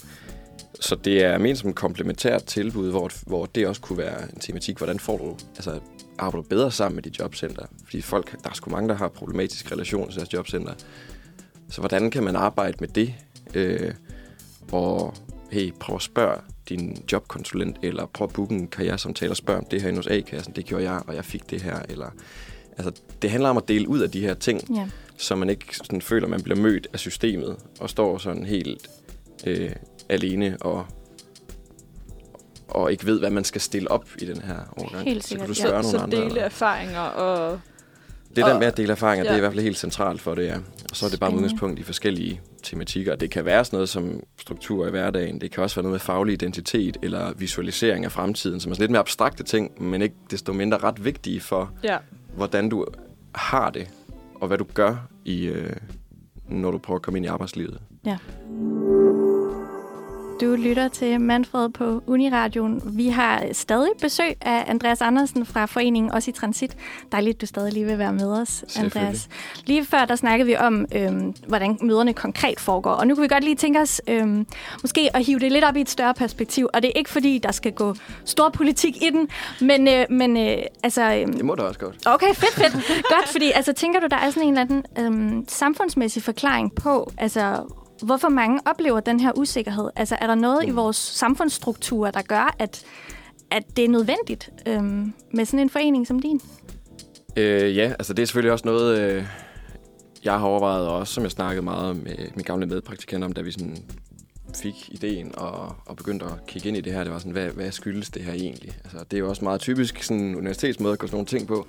så 0.80 0.94
det 0.94 1.24
er 1.24 1.38
ment 1.38 1.58
som 1.58 1.70
et 1.70 1.76
komplementært 1.76 2.44
tilbud, 2.44 2.90
hvor, 2.90 3.10
hvor 3.26 3.46
det 3.46 3.66
også 3.66 3.80
kunne 3.80 3.98
være 3.98 4.22
en 4.22 4.40
tematik, 4.40 4.78
hvordan 4.78 4.98
får 4.98 5.18
du, 5.18 5.36
altså 5.56 5.80
arbejder 6.18 6.48
bedre 6.48 6.70
sammen 6.70 6.94
med 6.94 7.02
dit 7.02 7.18
jobcenter. 7.18 7.66
Fordi 7.84 8.00
folk, 8.00 8.42
der 8.44 8.50
er 8.50 8.54
sgu 8.54 8.70
mange, 8.70 8.88
der 8.88 8.94
har 8.94 9.08
problematisk 9.08 9.72
relation 9.72 10.08
til 10.08 10.16
deres 10.16 10.32
jobcenter. 10.32 10.72
Så 11.70 11.80
hvordan 11.80 12.10
kan 12.10 12.22
man 12.22 12.36
arbejde 12.36 12.76
med 12.80 12.88
det? 12.88 13.14
Øh, 13.54 13.94
og 14.72 15.14
hey, 15.50 15.72
prøv 15.80 15.96
at 15.96 16.02
spørge 16.02 16.40
din 16.68 17.04
jobkonsulent, 17.12 17.76
eller 17.82 18.06
prøv 18.06 18.26
at 18.26 18.32
booke 18.32 18.54
en 18.54 18.68
karrieresamtale 18.68 19.30
og 19.32 19.36
spørg 19.36 19.56
om 19.58 19.64
det 19.70 19.82
her 19.82 19.94
hos 19.94 20.06
A-kassen. 20.06 20.52
Det 20.56 20.64
gjorde 20.64 20.90
jeg, 20.90 21.02
og 21.06 21.14
jeg 21.14 21.24
fik 21.24 21.50
det 21.50 21.62
her. 21.62 21.78
Eller, 21.88 22.06
altså, 22.78 22.92
det 23.22 23.30
handler 23.30 23.48
om 23.48 23.56
at 23.56 23.68
dele 23.68 23.88
ud 23.88 24.00
af 24.00 24.10
de 24.10 24.20
her 24.20 24.34
ting, 24.34 24.60
Ja. 24.76 24.88
så 25.16 25.36
man 25.36 25.50
ikke 25.50 25.76
sådan 25.76 26.02
føler, 26.02 26.26
at 26.26 26.30
man 26.30 26.42
bliver 26.42 26.58
mødt 26.58 26.86
af 26.92 26.98
systemet, 26.98 27.56
og 27.80 27.90
står 27.90 28.18
sådan 28.18 28.44
helt 28.44 28.90
øh, 29.46 29.70
alene 30.08 30.56
og 30.60 30.86
og 32.68 32.92
ikke 32.92 33.06
ved, 33.06 33.18
hvad 33.18 33.30
man 33.30 33.44
skal 33.44 33.60
stille 33.60 33.90
op 33.90 34.08
i 34.18 34.24
den 34.26 34.40
her 34.42 34.56
overgang. 34.76 35.04
Helt 35.04 35.22
så 35.22 35.28
sikkert, 35.28 35.46
kan 35.46 35.54
du 35.54 35.60
ja. 35.62 35.68
spørge 35.68 35.82
Så, 35.84 35.88
nogle 35.96 35.98
så 35.98 36.04
andre. 36.04 36.16
dele 36.16 36.26
eller? 36.28 36.42
erfaringer 36.42 37.00
og... 37.00 37.60
Det 38.28 38.36
der 38.44 38.52
og- 38.52 38.58
med 38.58 38.66
at 38.66 38.76
dele 38.76 38.92
erfaringer, 38.92 39.24
ja. 39.24 39.28
det 39.30 39.30
er 39.30 39.34
ja. 39.34 39.38
i 39.38 39.40
hvert 39.40 39.52
fald 39.52 39.62
helt 39.62 39.78
centralt 39.78 40.20
for 40.20 40.34
det, 40.34 40.46
ja. 40.46 40.56
Og 40.90 40.96
så 40.96 41.06
er 41.06 41.10
det 41.10 41.20
bare 41.20 41.30
med 41.30 41.38
udgangspunkt 41.38 41.78
i 41.78 41.82
forskellige 41.82 42.40
tematikker. 42.66 43.16
Det 43.16 43.30
kan 43.30 43.44
være 43.44 43.64
sådan 43.64 43.76
noget 43.76 43.88
som 43.88 44.20
struktur 44.40 44.86
i 44.86 44.90
hverdagen. 44.90 45.40
Det 45.40 45.50
kan 45.50 45.62
også 45.62 45.76
være 45.76 45.82
noget 45.82 45.92
med 45.92 46.00
faglig 46.00 46.32
identitet 46.32 46.96
eller 47.02 47.32
visualisering 47.36 48.04
af 48.04 48.12
fremtiden, 48.12 48.60
som 48.60 48.70
er 48.70 48.74
sådan 48.74 48.82
lidt 48.82 48.90
mere 48.90 49.00
abstrakte 49.00 49.44
ting, 49.44 49.82
men 49.82 50.02
ikke 50.02 50.14
desto 50.30 50.52
mindre 50.52 50.78
ret 50.78 51.04
vigtige 51.04 51.40
for, 51.40 51.72
Ja. 51.84 51.96
hvordan 52.36 52.68
du 52.68 52.86
har 53.34 53.70
det, 53.70 53.88
og 54.34 54.48
hvad 54.48 54.58
du 54.58 54.64
gør, 54.74 55.08
i, 55.24 55.46
øh, 55.46 55.72
når 56.48 56.70
du 56.70 56.78
prøver 56.78 56.96
at 56.98 57.02
komme 57.02 57.18
ind 57.18 57.26
i 57.26 57.28
arbejdslivet. 57.28 57.78
Du 60.40 60.54
lytter 60.56 60.88
til 60.88 61.20
Manfred 61.20 61.68
på 61.68 62.02
Uniradioen. 62.06 62.82
Vi 62.84 63.08
har 63.08 63.44
stadig 63.52 63.90
besøg 64.00 64.36
af 64.40 64.64
Andreas 64.68 65.00
Andersen 65.02 65.46
fra 65.46 65.66
foreningen 65.66 66.12
Også 66.12 66.30
i 66.30 66.32
Transit. 66.32 66.76
Dejligt, 67.12 67.40
du 67.40 67.46
stadig 67.46 67.72
lige 67.72 67.86
vil 67.86 67.98
være 67.98 68.12
med 68.12 68.40
os. 68.40 68.64
Andreas. 68.78 69.28
Lige 69.66 69.84
før, 69.84 70.04
der 70.04 70.16
snakkede 70.16 70.46
vi 70.46 70.56
om, 70.56 70.86
øhm, 70.94 71.34
hvordan 71.48 71.78
møderne 71.82 72.12
konkret 72.12 72.60
foregår. 72.60 72.90
Og 72.90 73.06
nu 73.06 73.14
kunne 73.14 73.22
vi 73.22 73.28
godt 73.28 73.44
lige 73.44 73.56
tænke 73.56 73.80
os 73.80 74.02
øhm, 74.08 74.46
måske 74.82 75.10
at 75.16 75.26
hive 75.26 75.38
det 75.38 75.52
lidt 75.52 75.64
op 75.64 75.76
i 75.76 75.80
et 75.80 75.90
større 75.90 76.14
perspektiv. 76.14 76.68
Og 76.74 76.82
det 76.82 76.88
er 76.88 76.98
ikke 76.98 77.10
fordi, 77.10 77.38
der 77.38 77.52
skal 77.52 77.72
gå 77.72 77.94
stor 78.24 78.48
politik 78.48 78.96
i 78.96 79.10
den, 79.10 79.28
men, 79.60 79.88
øh, 79.88 80.06
men 80.10 80.36
øh, 80.36 80.58
altså... 80.82 81.14
Øhm, 81.14 81.32
Det 81.32 81.44
må 81.44 81.54
du 81.54 81.62
også 81.62 81.80
godt. 81.80 81.96
Okay, 82.06 82.34
fedt, 82.34 82.52
fedt. 82.54 82.72
Godt, 83.14 83.28
fordi 83.28 83.50
altså, 83.54 83.72
tænker 83.72 84.00
du, 84.00 84.06
der 84.10 84.16
er 84.16 84.30
sådan 84.30 84.48
en 84.48 84.58
eller 84.58 84.60
anden 84.60 84.84
øhm, 84.98 85.44
samfundsmæssig 85.48 86.22
forklaring 86.22 86.74
på, 86.74 87.10
altså, 87.18 87.56
hvorfor 88.02 88.28
mange 88.28 88.60
oplever 88.66 89.00
den 89.00 89.20
her 89.20 89.32
usikkerhed? 89.36 89.90
Altså, 89.96 90.16
er 90.20 90.26
der 90.26 90.34
noget 90.34 90.66
i 90.66 90.70
vores 90.70 90.96
samfundsstruktur, 90.96 92.10
der 92.10 92.22
gør, 92.22 92.54
at, 92.58 92.84
at 93.50 93.76
det 93.76 93.84
er 93.84 93.88
nødvendigt 93.88 94.50
øhm, 94.66 95.12
med 95.30 95.44
sådan 95.44 95.60
en 95.60 95.70
forening 95.70 96.06
som 96.06 96.20
din? 96.20 96.40
Øh, 97.36 97.76
ja, 97.76 97.92
altså 97.98 98.14
det 98.14 98.22
er 98.22 98.26
selvfølgelig 98.26 98.52
også 98.52 98.64
noget, 98.64 98.98
øh, 98.98 99.24
jeg 100.24 100.32
har 100.32 100.46
overvejet, 100.46 100.86
og 100.86 100.96
også 100.96 101.14
som 101.14 101.22
jeg 101.22 101.30
snakkede 101.30 101.62
meget 101.62 101.96
med 102.04 102.16
min 102.34 102.44
gamle 102.44 102.66
medpraktikant 102.66 103.24
om, 103.24 103.32
da 103.32 103.40
vi 103.40 103.52
sådan 103.52 103.76
fik 104.62 104.88
ideen 104.88 105.32
og, 105.36 105.76
og 105.86 105.96
begyndte 105.96 106.26
at 106.26 106.46
kigge 106.46 106.68
ind 106.68 106.76
i 106.76 106.80
det 106.80 106.92
her. 106.92 107.04
Det 107.04 107.12
var 107.12 107.18
sådan, 107.18 107.32
hvad, 107.32 107.46
hvad 107.48 107.72
skyldes 107.72 108.10
det 108.10 108.22
her 108.22 108.32
egentlig? 108.32 108.72
Altså, 108.84 108.98
det 109.10 109.16
er 109.16 109.20
jo 109.20 109.28
også 109.28 109.44
meget 109.44 109.60
typisk 109.60 110.02
sådan 110.02 110.22
en 110.22 110.36
universitetsmåde 110.36 110.92
at 110.92 110.98
gå 110.98 111.06
sådan 111.06 111.14
nogle 111.16 111.26
ting 111.26 111.46
på. 111.46 111.66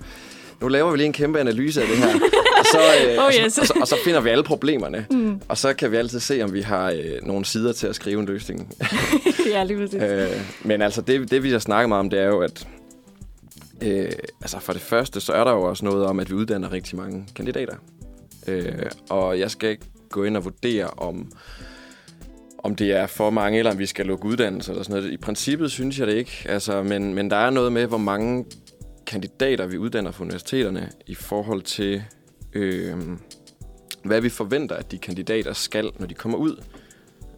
Nu 0.60 0.68
laver 0.68 0.90
vi 0.90 0.96
lige 0.96 1.06
en 1.06 1.12
kæmpe 1.12 1.40
analyse 1.40 1.82
af 1.82 1.88
det 1.88 1.96
her, 1.96 2.12
og, 2.58 2.64
så, 2.72 2.78
øh, 2.78 3.18
Oh, 3.18 3.24
og, 3.24 3.32
så, 3.32 3.40
yes. 3.44 3.58
og, 3.58 3.66
så, 3.66 3.74
og 3.80 3.88
så 3.88 3.96
finder 4.04 4.20
vi 4.20 4.30
alle 4.30 4.44
problemerne. 4.44 5.06
Mm. 5.10 5.40
Og 5.48 5.58
så 5.58 5.74
kan 5.74 5.92
vi 5.92 5.96
altid 5.96 6.20
se, 6.20 6.42
om 6.42 6.52
vi 6.52 6.60
har 6.60 6.90
øh, 6.90 7.22
nogle 7.22 7.44
sider 7.44 7.72
til 7.72 7.86
at 7.86 7.94
skrive 7.94 8.20
en 8.20 8.26
løsning. 8.26 8.72
ja, 9.54 9.64
lige 9.64 9.78
præcis. 9.78 10.02
Øh, 10.02 10.28
men 10.62 10.82
altså, 10.82 11.00
det, 11.00 11.30
det 11.30 11.42
vi 11.42 11.50
har 11.50 11.58
snakket 11.58 11.88
meget 11.88 12.00
om, 12.00 12.10
det 12.10 12.18
er 12.18 12.26
jo, 12.26 12.40
at 12.40 12.66
øh, 13.82 14.12
altså 14.40 14.60
for 14.60 14.72
det 14.72 14.82
første, 14.82 15.20
så 15.20 15.32
er 15.32 15.44
der 15.44 15.52
jo 15.52 15.62
også 15.62 15.84
noget 15.84 16.06
om, 16.06 16.20
at 16.20 16.30
vi 16.30 16.34
uddanner 16.34 16.72
rigtig 16.72 16.96
mange 16.96 17.26
kandidater. 17.36 17.74
Øh, 18.46 18.90
og 19.10 19.38
jeg 19.38 19.50
skal 19.50 19.70
ikke 19.70 19.84
gå 20.10 20.24
ind 20.24 20.36
og 20.36 20.44
vurdere, 20.44 20.86
om, 20.86 21.32
om 22.58 22.76
det 22.76 22.92
er 22.92 23.06
for 23.06 23.30
mange, 23.30 23.58
eller 23.58 23.72
om 23.72 23.78
vi 23.78 23.86
skal 23.86 24.06
lukke 24.06 24.24
uddannelser 24.24 24.72
eller 24.72 24.84
sådan 24.84 24.96
noget. 24.96 25.12
I 25.12 25.16
princippet 25.16 25.70
synes 25.70 25.98
jeg 25.98 26.06
det 26.06 26.14
ikke, 26.14 26.44
altså, 26.48 26.82
men, 26.82 27.14
men 27.14 27.30
der 27.30 27.36
er 27.36 27.50
noget 27.50 27.72
med, 27.72 27.86
hvor 27.86 27.98
mange 27.98 28.44
kandidater 29.06 29.66
vi 29.66 29.78
uddanner 29.78 30.10
fra 30.10 30.24
universiteterne 30.24 30.90
i 31.06 31.14
forhold 31.14 31.62
til, 31.62 32.02
øh, 32.52 32.98
hvad 34.04 34.20
vi 34.20 34.28
forventer, 34.28 34.76
at 34.76 34.90
de 34.90 34.98
kandidater 34.98 35.52
skal, 35.52 35.90
når 35.98 36.06
de 36.06 36.14
kommer 36.14 36.38
ud. 36.38 36.62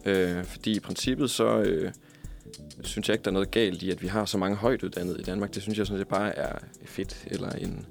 Øh, 0.05 0.43
fordi 0.43 0.75
i 0.75 0.79
princippet 0.79 1.29
så... 1.29 1.61
Øh, 1.61 1.91
synes 2.83 3.09
jeg 3.09 3.13
ikke, 3.13 3.23
der 3.23 3.31
er 3.31 3.33
noget 3.33 3.51
galt 3.51 3.83
i, 3.83 3.91
at 3.91 4.01
vi 4.01 4.07
har 4.07 4.25
så 4.25 4.37
mange 4.37 4.57
højt 4.57 4.83
uddannede 4.83 5.19
i 5.19 5.23
Danmark. 5.23 5.53
Det 5.53 5.61
synes 5.61 5.77
jeg 5.77 5.87
sådan 5.87 5.99
set 5.99 6.07
bare 6.07 6.35
er 6.37 6.57
fedt, 6.85 7.25
eller 7.27 7.49
en 7.49 7.85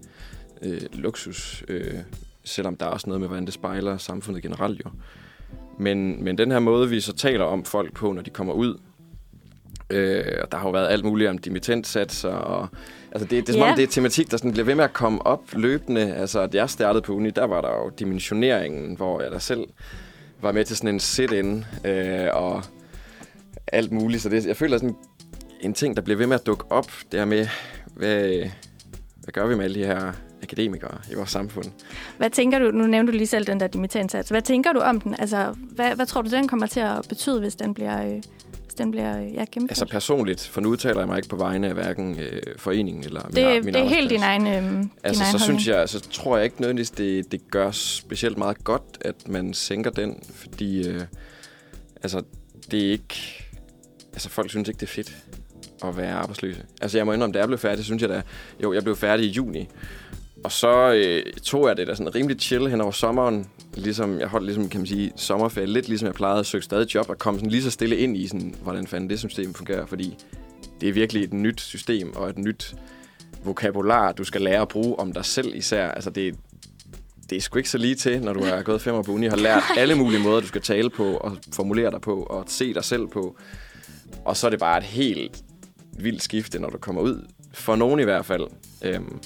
øh, 0.63 0.81
luksus, 0.93 1.65
øh, 1.69 1.99
selvom 2.45 2.77
der 2.77 2.87
er 2.87 2.91
også 2.91 3.07
noget 3.07 3.21
med, 3.21 3.29
hvordan 3.29 3.47
det 3.47 3.55
spejler 3.55 3.97
samfundet 3.97 4.43
generelt 4.43 4.83
jo. 4.85 4.91
Men, 5.79 6.25
men 6.25 6.39
den 6.39 6.51
her 6.51 6.59
måde, 6.59 6.89
vi 6.89 7.01
så 7.01 7.13
taler 7.13 7.45
om 7.45 7.65
folk 7.65 7.95
på, 7.95 8.13
når 8.13 8.23
de 8.23 8.31
kommer 8.31 8.53
ud, 8.53 8.79
øh, 9.91 10.25
og 10.43 10.53
der 10.53 10.59
har 10.59 10.65
jo 10.69 10.71
været 10.73 10.89
alt 10.89 11.05
muligt 11.05 11.31
om 11.31 11.39
dimittentsatser, 11.39 12.29
og 12.29 12.69
altså 13.13 13.29
det, 13.29 13.47
det 13.47 13.49
er 13.49 13.53
som 13.53 13.63
Ja. 13.63 13.71
om, 13.71 13.77
det 13.77 13.83
er 13.83 13.87
tematik, 13.87 14.31
der 14.31 14.37
sådan 14.37 14.53
bliver 14.53 14.65
ved 14.65 14.75
med 14.75 14.85
at 14.85 14.93
komme 14.93 15.27
op 15.27 15.43
løbende. 15.53 16.15
Altså, 16.15 16.41
at 16.41 16.55
jeg 16.55 16.71
startede 16.71 17.03
på 17.03 17.13
uni, 17.13 17.31
der 17.31 17.45
var 17.45 17.61
der 17.61 17.69
jo 17.69 17.91
dimensioneringen, 17.99 18.97
hvor 18.97 19.21
jeg 19.23 19.31
der 19.31 19.39
selv 19.39 19.65
var 20.43 20.53
med 20.53 20.65
til 20.65 20.77
sådan 20.77 20.95
en 20.95 21.01
sit-in, 21.01 21.65
øh, 21.85 22.29
og 22.33 22.63
alt 23.67 23.93
muligt. 23.93 24.23
Så 24.23 24.29
det, 24.29 24.47
jeg 24.47 24.57
føler 24.57 24.79
sådan 24.79 24.97
en 25.61 25.75
ting, 25.75 25.97
der 25.97 26.03
bliver 26.03 26.19
ved 26.19 26.27
med 26.27 26.35
at 26.35 26.47
dukke 26.47 26.65
op, 26.71 26.91
det 27.13 27.21
er 27.21 27.25
med, 27.25 27.47
hvad, 27.97 28.21
hvad 29.23 29.33
gør 29.33 29.47
vi 29.47 29.55
med 29.55 29.65
alle 29.65 29.81
de 29.81 29.87
her 29.87 30.13
akademikere 30.43 30.99
i 31.11 31.15
vores 31.15 31.31
samfund? 31.31 31.67
Hvad 32.19 32.31
tænker 32.31 32.59
du, 32.59 32.71
nu 32.71 32.87
nævnte 32.87 33.13
du 33.13 33.17
lige 33.17 33.27
selv 33.27 33.47
den 33.47 33.61
der 33.61 33.67
dimittentsats, 33.67 34.29
hvad 34.29 34.43
tænker 34.43 34.73
du 34.73 34.79
om 34.81 35.01
den? 35.01 35.17
Altså, 35.19 35.55
hvad, 35.75 35.95
hvad 35.95 36.07
tror 36.07 36.23
du, 36.23 36.31
den 36.31 36.49
kommer 36.49 36.67
til 36.67 36.81
at 36.81 37.07
betyde, 37.09 37.41
hvis 37.41 37.55
den 37.55 37.75
bliver, 37.75 38.07
øh, 38.07 38.23
den 38.81 38.91
bliver 38.91 39.17
øh, 39.19 39.35
ja, 39.35 39.45
gennemført? 39.53 39.71
Altså 39.71 39.87
personligt, 39.87 40.49
for 40.49 40.61
nu 40.61 40.69
udtaler 40.69 40.99
jeg 41.01 41.09
mig 41.09 41.17
ikke 41.17 41.29
på 41.29 41.37
vegne 41.37 41.67
af 41.69 41.75
hverken 41.75 42.19
øh, 42.21 42.43
foreningen 42.57 43.05
eller 43.05 43.23
min, 43.25 43.37
det, 43.37 43.65
min 43.65 43.75
det 43.75 43.83
er 43.83 43.89
helt 43.89 44.11
din 44.11 44.23
egen, 44.23 44.47
øh, 44.47 44.63
din 44.63 44.91
Altså, 45.05 45.23
egen 45.23 45.33
så 45.33 45.39
holdning. 45.39 45.61
synes 45.61 45.67
jeg, 45.77 45.89
så 45.89 46.01
tror 46.01 46.37
jeg 46.37 46.45
ikke 46.45 46.61
nødvendigvis, 46.61 46.91
det, 46.91 47.33
det 47.33 47.51
gør 47.51 47.71
specielt 47.71 48.39
meget 48.39 48.65
godt, 48.65 48.83
at 49.01 49.29
man 49.29 49.55
sænker 49.55 49.91
den, 49.91 50.23
fordi 50.35 50.89
øh, 50.89 51.01
altså, 52.03 52.23
det 52.71 52.87
er 52.87 52.91
ikke... 52.91 53.45
Altså, 54.13 54.29
folk 54.29 54.51
synes 54.51 54.69
ikke, 54.69 54.79
det 54.81 54.87
er 54.87 54.91
fedt 54.91 55.17
at 55.85 55.97
være 55.97 56.13
arbejdsløse. 56.13 56.63
Altså, 56.83 56.99
jeg 56.99 57.07
må 57.07 57.13
indrømme, 57.13 57.33
da 57.35 57.39
jeg 57.39 57.49
blev 57.49 57.59
færdig, 57.59 57.85
synes 57.85 58.03
jeg 58.03 58.09
da... 58.11 58.23
Jo, 58.63 58.73
jeg 58.73 58.83
blev 58.83 58.97
færdig 58.97 59.27
i 59.27 59.29
juni. 59.29 59.69
Og 60.45 60.53
så 60.53 60.93
øh, 60.93 61.33
tog 61.43 61.69
jeg 61.69 61.77
det 61.77 61.87
da 61.87 61.95
sådan 61.95 62.15
rimelig 62.15 62.41
chill 62.41 62.69
hen 62.71 62.81
over 62.81 62.91
sommeren. 62.91 63.47
Ligesom, 63.75 64.21
jeg 64.21 64.29
holdt 64.29 64.47
ligesom, 64.47 64.69
kan 64.69 64.81
man 64.81 64.87
sige, 64.87 65.13
sommerferie 65.17 65.67
lidt 65.67 65.89
ligesom 65.89 66.07
jeg 66.07 66.15
plejede 66.15 66.41
at 66.41 66.47
søge 66.47 66.63
stadig 66.63 66.95
job, 66.95 67.11
og 67.11 67.19
kom 67.19 67.35
sådan 67.35 67.51
lige 67.51 67.63
så 67.63 67.71
stille 67.71 67.97
ind 67.97 68.17
i, 68.17 68.27
sådan, 68.27 68.55
hvordan 68.63 68.87
fanden 68.87 69.11
det 69.11 69.19
system 69.19 69.55
fungerer, 69.55 69.87
fordi 69.87 70.17
det 70.81 70.89
er 70.89 70.93
virkelig 70.93 71.25
et 71.25 71.33
nyt 71.33 71.61
system, 71.61 72.17
og 72.17 72.29
et 72.29 72.39
nyt 72.39 72.75
vokabular, 73.45 74.13
du 74.13 74.25
skal 74.25 74.41
lære 74.41 74.61
at 74.63 74.69
bruge 74.69 74.99
om 74.99 75.13
dig 75.13 75.25
selv 75.25 75.55
især. 75.55 75.89
Altså, 75.91 76.11
det, 76.11 76.35
det 77.31 77.37
er 77.37 77.41
sgu 77.41 77.59
ikke 77.59 77.71
så 77.71 77.79
lige 77.79 77.95
til, 77.95 78.21
når 78.21 78.33
du 78.33 78.41
er 78.41 78.63
gået 78.71 78.81
fem 78.81 78.95
år 78.95 79.03
på 79.03 79.13
uni 79.13 79.27
har 79.27 79.37
lært 79.37 79.63
alle 79.77 79.95
mulige 79.95 80.23
måder, 80.23 80.41
du 80.41 80.47
skal 80.47 80.63
tale 80.63 80.91
på, 80.91 81.05
og 81.05 81.37
formulere 81.55 81.91
dig 81.91 82.01
på, 82.01 82.23
og 82.23 82.45
se 82.47 82.75
dig 82.75 82.85
selv 82.85 83.07
på. 83.07 83.37
Og 84.25 84.37
så 84.37 84.47
er 84.47 84.51
det 84.51 84.61
bare 84.61 84.79
et 84.79 84.85
helt 84.85 85.43
vildt 85.99 86.23
skifte, 86.23 86.59
når 86.59 86.71
du 86.71 86.79
kommer 86.79 87.03
ud. 87.03 87.27
For 87.53 87.77
nogen 87.77 88.01
i 88.01 88.05
hvert 88.05 88.27
fald. 88.27 88.47
Øhm, 88.83 89.21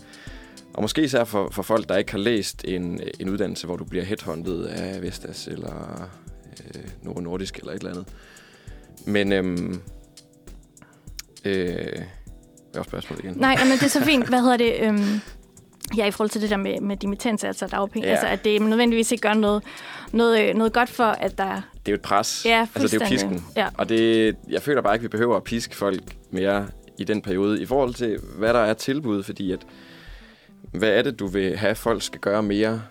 og 0.75 0.83
måske 0.83 1.03
især 1.03 1.25
for, 1.25 1.49
for 1.53 1.63
folk, 1.63 1.89
der 1.89 1.97
ikke 1.97 2.13
har 2.13 2.19
læst 2.19 2.65
en, 2.69 3.01
en 3.21 3.29
uddannelse, 3.29 3.67
hvor 3.67 3.77
du 3.77 3.85
bliver 3.85 4.05
headhunted 4.05 4.65
af 4.65 5.03
Vestas 5.03 5.47
eller 5.47 6.09
øh, 6.75 6.83
Novo 7.03 7.21
Nordisk 7.21 7.57
eller 7.57 7.73
et 7.73 7.79
eller 7.79 7.91
andet. 7.91 8.07
Men 9.07 9.33
øhm, 9.33 9.81
øh, 11.45 11.77
hvad 12.73 12.75
var 12.75 12.83
spørgsmålet 12.83 13.25
igen? 13.25 13.35
Nej, 13.37 13.57
men 13.65 13.73
det 13.73 13.83
er 13.83 13.89
så 13.89 14.05
fint. 14.05 14.29
Hvad 14.29 14.41
hedder 14.41 14.57
det? 14.57 14.75
Øhm, 14.81 15.21
ja, 15.97 16.07
i 16.07 16.11
forhold 16.11 16.31
til 16.31 16.43
det 16.43 16.51
der 16.51 16.57
med, 16.57 16.81
med 16.81 16.97
dimittensatser 16.97 17.67
og 17.67 17.73
dagpenge. 17.73 18.09
Ja. 18.09 18.15
Altså, 18.15 18.27
at 18.27 18.45
det 18.45 18.63
nødvendigvis 18.63 19.13
ikke 19.13 19.23
gør 19.23 19.35
noget, 19.35 19.63
noget, 20.13 20.49
øh, 20.49 20.55
noget 20.55 20.73
godt 20.73 20.91
for, 20.91 21.05
at 21.05 21.39
der... 21.39 21.55
Det 21.55 21.89
er 21.89 21.93
jo 21.93 21.95
et 21.95 22.03
pres. 22.03 22.43
Ja, 22.47 22.67
altså, 22.75 22.97
det 22.97 23.03
er 23.03 23.07
jo 23.07 23.11
pisken. 23.11 23.45
Ja. 23.57 23.69
Og 23.79 23.89
det, 23.89 24.37
jeg 24.49 24.63
føler 24.63 24.83
bare 24.83 24.95
ikke, 24.95 25.03
vi 25.03 25.09
behøver 25.09 25.37
at 25.37 25.45
piske 25.45 25.77
folk 25.77 26.17
mere 26.31 26.67
i 26.99 27.05
den 27.05 27.23
periode, 27.23 27.63
i 27.63 27.67
forhold 27.67 27.95
til, 27.95 28.19
hvad 28.39 28.55
der 28.55 28.61
er 28.61 28.75
tilbud, 28.75 29.23
fordi 29.23 29.53
at, 29.53 29.67
hvad 30.73 30.91
er 30.91 31.03
det, 31.03 31.19
du 31.19 31.27
vil 31.27 31.57
have, 31.57 31.75
folk 31.75 32.03
skal 32.03 32.21
gøre 32.21 32.43
mere? 32.43 32.83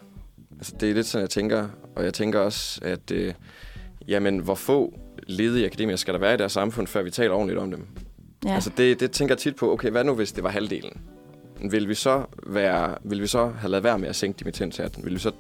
Altså, 0.58 0.74
det 0.80 0.90
er 0.90 0.94
lidt 0.94 1.06
sådan, 1.06 1.22
jeg 1.22 1.30
tænker, 1.30 1.68
og 1.96 2.04
jeg 2.04 2.14
tænker 2.14 2.40
også, 2.40 2.80
at 2.84 3.12
øh, 3.12 3.34
jamen, 4.08 4.40
hvor 4.40 4.56
få 4.56 5.00
ledige 5.28 5.66
akademikere 5.66 5.98
skal 5.98 6.14
der 6.14 6.20
være 6.20 6.34
i 6.34 6.38
deres 6.38 6.52
samfund, 6.52 6.88
før 6.88 7.04
vi 7.04 7.12
taler 7.12 7.34
ordentligt 7.34 7.60
om 7.60 7.72
dem? 7.72 7.88
Ja. 8.46 8.54
Altså, 8.54 8.72
det, 8.78 9.00
det 9.00 9.12
tænker 9.12 9.36
jeg 9.36 9.40
tit 9.40 9.56
på, 9.56 9.74
okay, 9.74 9.90
hvad 9.90 10.04
nu, 10.04 10.14
hvis 10.16 10.32
det 10.32 10.44
var 10.44 10.50
halvdelen? 10.50 11.02
Vil 11.70 11.90
vi 11.90 11.94
så, 11.94 12.26
være, 12.48 12.96
vil 13.04 13.22
vi 13.22 13.28
så 13.28 13.48
have 13.48 13.72
lavet 13.72 13.84
være 13.84 14.00
med 14.00 14.10
at 14.10 14.16
sænke 14.16 14.40
dimittenshatten? 14.40 15.06
Vil 15.06 15.14
vi 15.14 15.20
så 15.20 15.32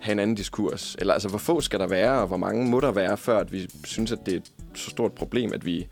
have 0.00 0.12
en 0.12 0.18
anden 0.18 0.36
diskurs? 0.36 0.96
Eller 0.98 1.14
altså, 1.14 1.28
hvor 1.28 1.38
få 1.38 1.60
skal 1.60 1.80
der 1.80 1.86
være, 1.86 2.20
og 2.20 2.26
hvor 2.26 2.36
mange 2.36 2.70
må 2.70 2.80
der 2.80 2.92
være, 2.92 3.16
før 3.16 3.38
at 3.38 3.52
vi 3.52 3.68
synes, 3.84 4.12
at 4.12 4.18
det 4.26 4.34
er 4.34 4.38
et 4.38 4.52
så 4.74 4.90
stort 4.90 5.12
problem, 5.12 5.52
at 5.52 5.66
vi 5.66 5.86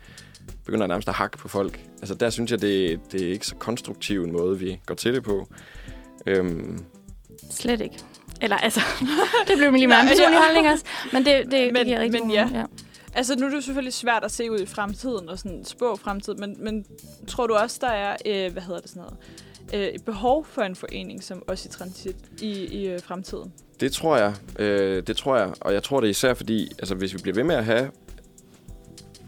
begynder 0.65 0.87
nærmest 0.87 1.07
at 1.07 1.13
hakke 1.15 1.37
på 1.37 1.47
folk? 1.47 1.79
Altså, 1.99 2.15
der 2.15 2.29
synes 2.29 2.51
jeg, 2.51 2.61
det, 2.61 2.99
det 3.11 3.21
er 3.21 3.31
ikke 3.31 3.47
så 3.47 3.55
konstruktiv 3.55 4.23
en 4.23 4.31
måde, 4.31 4.59
vi 4.59 4.79
går 4.85 4.95
til 4.95 5.13
det 5.13 5.23
på. 5.23 5.47
Øhm, 6.25 6.83
Slet 7.51 7.81
ikke. 7.81 7.99
Eller 8.41 8.57
altså, 8.57 8.79
det 9.47 9.57
blev 9.57 9.71
lige 9.71 9.85
Nej, 9.87 9.97
meget 10.03 10.09
personlig 10.17 10.39
holdning 10.39 10.67
også. 10.69 10.85
Men 11.13 11.25
det, 11.25 11.43
det, 11.43 11.51
det 11.51 11.73
Men- 11.73 11.85
giver 11.85 11.99
rigtig 11.99 12.21
men 12.21 12.31
ja. 12.31 12.49
ja. 12.53 12.63
Altså, 13.13 13.35
nu 13.35 13.45
er 13.45 13.49
det 13.49 13.55
jo 13.55 13.61
selvfølgelig 13.61 13.93
svært 13.93 14.23
at 14.23 14.31
se 14.31 14.51
ud 14.51 14.59
i 14.59 14.65
fremtiden 14.65 15.29
og 15.29 15.39
sådan 15.39 15.65
spå 15.65 15.95
fremtiden, 15.95 16.39
men, 16.39 16.55
men 16.59 16.85
tror 17.27 17.47
du 17.47 17.53
også, 17.53 17.77
der 17.81 17.87
er, 17.87 18.15
øh, 18.25 18.51
hvad 18.53 18.61
hedder 18.63 18.79
det 18.81 18.89
sådan 18.89 19.03
noget, 19.71 19.87
øh, 19.87 19.93
et 19.95 20.05
behov 20.05 20.45
for 20.45 20.61
en 20.61 20.75
forening 20.75 21.23
som 21.23 21.43
også 21.47 21.69
i 21.69 21.71
transit 21.71 22.15
i, 22.41 22.51
i 22.51 22.87
øh, 22.87 22.99
fremtiden? 23.01 23.53
Det 23.79 23.91
tror 23.91 24.17
jeg. 24.17 24.33
Øh, 24.59 25.03
det 25.07 25.17
tror 25.17 25.37
jeg. 25.37 25.53
Og 25.61 25.73
jeg 25.73 25.83
tror 25.83 26.01
det 26.01 26.07
især 26.09 26.33
fordi, 26.33 26.71
altså 26.79 26.95
hvis 26.95 27.13
vi 27.13 27.19
bliver 27.21 27.35
ved 27.35 27.43
med 27.43 27.55
at 27.55 27.65
have 27.65 27.91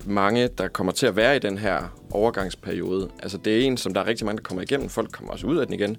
mange, 0.08 0.48
der 0.48 0.68
kommer 0.68 0.94
til 0.94 1.06
at 1.06 1.16
være 1.16 1.36
i 1.36 1.40
den 1.40 1.58
her 1.58 1.98
overgangsperiode. 2.12 3.10
Altså 3.24 3.38
det 3.38 3.58
er 3.58 3.62
en, 3.68 3.78
som 3.78 3.94
der 3.94 4.02
er 4.02 4.08
rigtig 4.08 4.26
mange, 4.26 4.38
der 4.38 4.44
kommer 4.44 4.62
igennem. 4.62 4.90
Folk 4.90 5.12
kommer 5.12 5.32
også 5.32 5.48
ud 5.48 5.58
af 5.58 5.68
den 5.68 5.74
igen. 5.74 5.98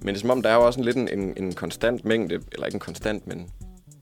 Men 0.00 0.08
det 0.08 0.14
er 0.14 0.20
som 0.20 0.30
om, 0.30 0.42
der 0.42 0.50
er 0.50 0.54
jo 0.54 0.66
også 0.66 0.80
en 0.80 0.84
lidt 0.84 0.96
en, 0.96 1.08
en, 1.08 1.34
en 1.36 1.52
konstant 1.52 2.04
mængde, 2.04 2.40
eller 2.52 2.66
ikke 2.66 2.76
en 2.76 2.80
konstant, 2.80 3.26
men 3.26 3.50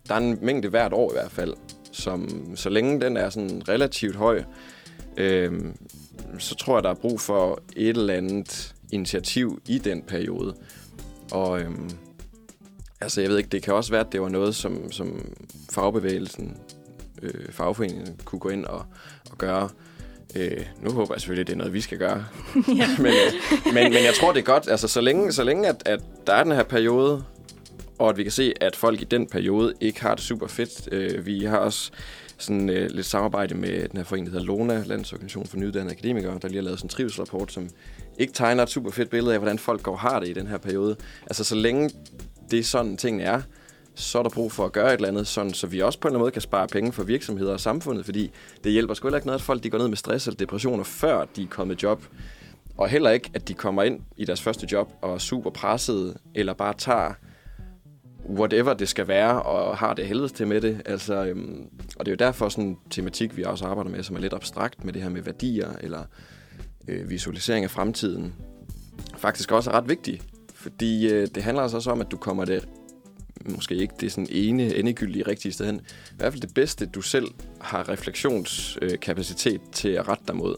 der 0.09 0.15
er 0.15 0.19
en 0.19 0.39
mængde 0.43 0.69
hvert 0.69 0.93
år 0.93 1.11
i 1.11 1.15
hvert 1.15 1.31
fald, 1.31 1.55
som 1.93 2.29
så 2.57 2.69
længe 2.71 3.01
den 3.01 3.17
er 3.17 3.31
sådan 3.31 3.69
relativt 3.69 4.17
høj, 4.17 4.43
øh, 5.17 5.53
så 6.39 6.55
tror 6.55 6.77
jeg, 6.77 6.85
der 6.85 6.91
er 6.91 6.95
brug 6.95 7.21
for 7.21 7.61
et 7.77 7.89
eller 7.89 8.15
andet 8.15 8.75
initiativ 8.93 9.63
i 9.69 9.79
den 9.79 10.03
periode. 10.03 10.55
Og 11.33 11.61
øh, 11.61 11.71
altså, 13.01 13.21
jeg 13.21 13.31
ved 13.31 13.39
ikke, 13.39 13.51
det 13.51 13.63
kan 13.63 13.75
også 13.75 13.91
være, 13.91 14.07
at 14.07 14.13
det 14.13 14.21
var 14.21 14.29
noget, 14.29 14.55
som, 14.55 14.93
som 14.93 15.35
fagbevægelsen, 15.71 16.57
øh, 17.23 17.53
fagforeningen 17.53 18.21
kunne 18.25 18.39
gå 18.39 18.49
ind 18.49 18.65
og, 18.65 18.85
og 19.31 19.39
gøre. 19.39 19.69
Øh, 20.37 20.65
nu 20.83 20.91
håber 20.91 21.15
jeg 21.15 21.21
selvfølgelig, 21.21 21.41
at 21.41 21.47
det 21.47 21.53
er 21.53 21.57
noget, 21.57 21.73
vi 21.73 21.81
skal 21.81 21.99
gøre. 21.99 22.25
ja. 22.77 22.89
men, 23.03 23.07
øh, 23.07 23.75
men, 23.75 23.75
men 23.75 24.05
jeg 24.05 24.15
tror, 24.21 24.33
det 24.33 24.41
er 24.41 24.45
godt, 24.45 24.69
altså 24.69 24.89
så 24.89 25.01
længe, 25.01 25.33
så 25.33 25.45
længe 25.45 25.69
at, 25.69 25.83
at 25.85 26.01
der 26.27 26.33
er 26.33 26.43
den 26.43 26.53
her 26.53 26.63
periode, 26.63 27.25
og 27.99 28.09
at 28.09 28.17
vi 28.17 28.23
kan 28.23 28.33
se, 28.33 28.53
at 28.61 28.77
folk 28.77 29.03
i 29.03 29.05
den 29.05 29.27
periode 29.27 29.75
ikke 29.81 30.03
har 30.03 30.15
det 30.15 30.25
super 30.25 30.47
fedt. 30.47 30.89
Øh, 30.93 31.27
vi 31.27 31.45
har 31.45 31.59
også 31.59 31.91
sådan 32.39 32.71
øh, 32.71 32.91
lidt 32.91 33.07
samarbejde 33.07 33.55
med 33.55 33.89
den 33.89 33.97
her 33.97 34.05
forening, 34.05 34.27
der 34.27 34.33
hedder 34.33 34.47
LONA, 34.47 34.83
Landsorganisation 34.87 35.47
for 35.47 35.57
Nyuddannede 35.57 35.93
Akademikere, 35.93 36.39
der 36.43 36.49
lige 36.49 36.59
har 36.59 36.65
lavet 36.65 36.79
sådan 36.79 36.87
en 36.87 36.91
trivselsrapport, 36.91 37.53
som 37.53 37.69
ikke 38.19 38.33
tegner 38.33 38.63
et 38.63 38.71
super 38.71 38.91
fedt 38.91 39.11
billede 39.11 39.35
af, 39.35 39.41
hvordan 39.41 39.59
folk 39.59 39.83
går 39.83 39.97
har 39.97 40.21
det 40.21 40.29
i 40.29 40.33
den 40.33 40.47
her 40.47 40.59
periode. 40.59 40.97
Altså 41.27 41.45
så 41.45 41.55
længe 41.55 41.91
det 42.51 42.59
er 42.59 42.65
sådan, 42.65 42.97
tingene 42.97 43.25
er, 43.25 43.43
så 43.99 44.19
er 44.19 44.23
der 44.23 44.31
brug 44.31 44.53
for 44.53 44.65
at 44.65 44.73
gøre 44.73 44.89
et 44.89 44.93
eller 44.93 45.09
andet, 45.09 45.27
sådan, 45.27 45.55
så 45.55 45.67
vi 45.67 45.81
også 45.81 45.99
på 45.99 46.09
en 46.09 46.11
eller 46.11 46.19
anden 46.19 46.23
måde 46.25 46.31
kan 46.31 46.43
spare 46.43 46.69
penge 46.69 46.93
for 46.93 47.03
virksomheder 47.03 47.53
og 47.53 47.61
samfundet, 47.61 48.05
fordi 48.05 48.31
det 48.65 48.73
hjælper 48.73 48.95
sgu 48.95 49.09
heller 49.09 49.19
ikke 49.19 49.27
noget, 49.27 49.39
at 49.39 49.45
folk 49.45 49.63
de 49.63 49.71
går 49.71 49.79
ned 49.79 49.89
med 49.89 49.97
stress 49.97 50.27
eller 50.27 50.37
depressioner, 50.37 50.85
før 50.85 51.25
de 51.37 51.43
er 51.43 51.47
kommet 51.47 51.83
i 51.83 51.87
job. 51.87 52.03
Og 52.77 52.89
heller 52.89 53.11
ikke, 53.11 53.31
at 53.35 53.49
de 53.49 53.55
kommer 53.55 53.83
ind 53.83 54.01
i 54.17 54.25
deres 54.25 54.43
første 54.43 54.69
job 54.73 54.93
og 55.03 55.15
er 55.15 55.19
super 55.19 55.51
pressede, 55.51 56.19
eller 56.35 56.55
bare 56.55 56.75
tager 56.79 57.13
whatever 58.31 58.75
det 58.75 58.89
skal 58.89 59.09
være, 59.09 59.43
og 59.43 59.77
har 59.77 59.95
det 59.95 60.07
helvedes 60.07 60.33
til 60.33 60.47
med 60.47 60.61
det. 60.61 60.83
Altså, 60.87 61.25
øhm, 61.25 61.69
og 61.97 62.07
det 62.07 62.13
er 62.13 62.17
jo 62.21 62.27
derfor 62.27 62.49
sådan 62.49 62.65
en 62.65 62.79
tematik, 62.91 63.37
vi 63.37 63.45
også 63.45 63.65
arbejder 63.65 63.91
med, 63.91 64.03
som 64.03 64.17
er 64.17 64.21
lidt 64.21 64.35
abstrakt 64.35 64.85
med 64.85 64.93
det 64.93 65.03
her 65.03 65.09
med 65.09 65.23
værdier, 65.23 65.69
eller 65.81 66.05
øh, 66.89 67.11
visualisering 67.11 67.65
af 67.65 67.71
fremtiden, 67.71 68.35
faktisk 69.17 69.53
også 69.53 69.71
er 69.71 69.75
ret 69.75 69.89
vigtig. 69.89 70.21
Fordi 70.55 71.13
øh, 71.13 71.29
det 71.35 71.43
handler 71.43 71.63
altså 71.63 71.77
også 71.77 71.91
om, 71.91 72.01
at 72.01 72.11
du 72.11 72.17
kommer 72.17 72.45
det 72.45 72.69
måske 73.45 73.75
ikke 73.75 73.95
det 74.01 74.13
sådan 74.13 74.27
ene 74.31 74.75
endegyldige 74.77 75.23
rigtige 75.29 75.53
sted 75.53 75.67
hen. 75.67 75.75
I 76.11 76.15
hvert 76.17 76.33
fald 76.33 76.43
det 76.43 76.55
bedste, 76.55 76.87
du 76.87 77.01
selv 77.03 77.27
har 77.61 77.89
refleksionskapacitet 77.89 79.61
til 79.73 79.89
at 79.89 80.09
rette 80.09 80.25
dig 80.29 80.37
mod, 80.37 80.55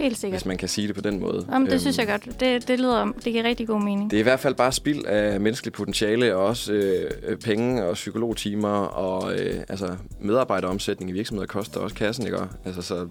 Helt 0.00 0.18
sikkert. 0.18 0.40
hvis 0.40 0.46
man 0.46 0.56
kan 0.56 0.68
sige 0.68 0.86
det 0.88 0.94
på 0.94 1.00
den 1.02 1.20
måde. 1.20 1.46
Jamen, 1.52 1.66
det 1.66 1.72
Øhm, 1.72 1.80
synes 1.80 1.98
jeg 1.98 2.06
godt. 2.06 2.40
Det, 2.40 2.68
det, 2.68 2.78
lyder, 2.80 3.04
det 3.24 3.32
giver 3.32 3.44
rigtig 3.44 3.66
god 3.66 3.80
mening. 3.82 4.10
det 4.10 4.16
er 4.16 4.20
i 4.20 4.22
hvert 4.22 4.40
fald 4.40 4.54
bare 4.54 4.72
spild 4.72 5.04
af 5.04 5.40
menneskelig 5.40 5.72
potentiale, 5.72 6.36
og 6.36 6.44
også 6.46 6.72
øh, 6.72 7.36
penge 7.36 7.84
og 7.84 7.94
psykologtimer, 7.94 8.68
og 8.78 9.38
øh, 9.38 9.60
altså, 9.68 9.96
medarbejderomsætning 10.20 11.10
i 11.10 11.12
virksomheder 11.12 11.46
koster 11.46 11.80
også 11.80 11.96
kassen, 11.96 12.26
ikke? 12.26 12.38
Altså, 12.64 12.82
så 12.82 13.08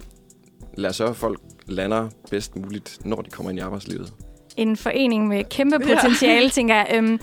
lad 0.77 0.89
os 0.89 0.95
sørge, 0.95 1.09
at 1.11 1.15
folk 1.17 1.39
lander 1.67 2.09
bedst 2.31 2.55
muligt, 2.55 2.97
når 3.05 3.21
de 3.21 3.29
kommer 3.29 3.49
ind 3.49 3.59
i 3.59 3.61
arbejdslivet. 3.61 4.13
En 4.57 4.77
forening 4.77 5.27
med 5.27 5.43
kæmpe 5.49 5.77
Ja. 5.87 5.95
potentiale, 5.95 6.49
tænker 6.57 6.75
jeg. 6.75 6.87
Øhm, 6.95 7.19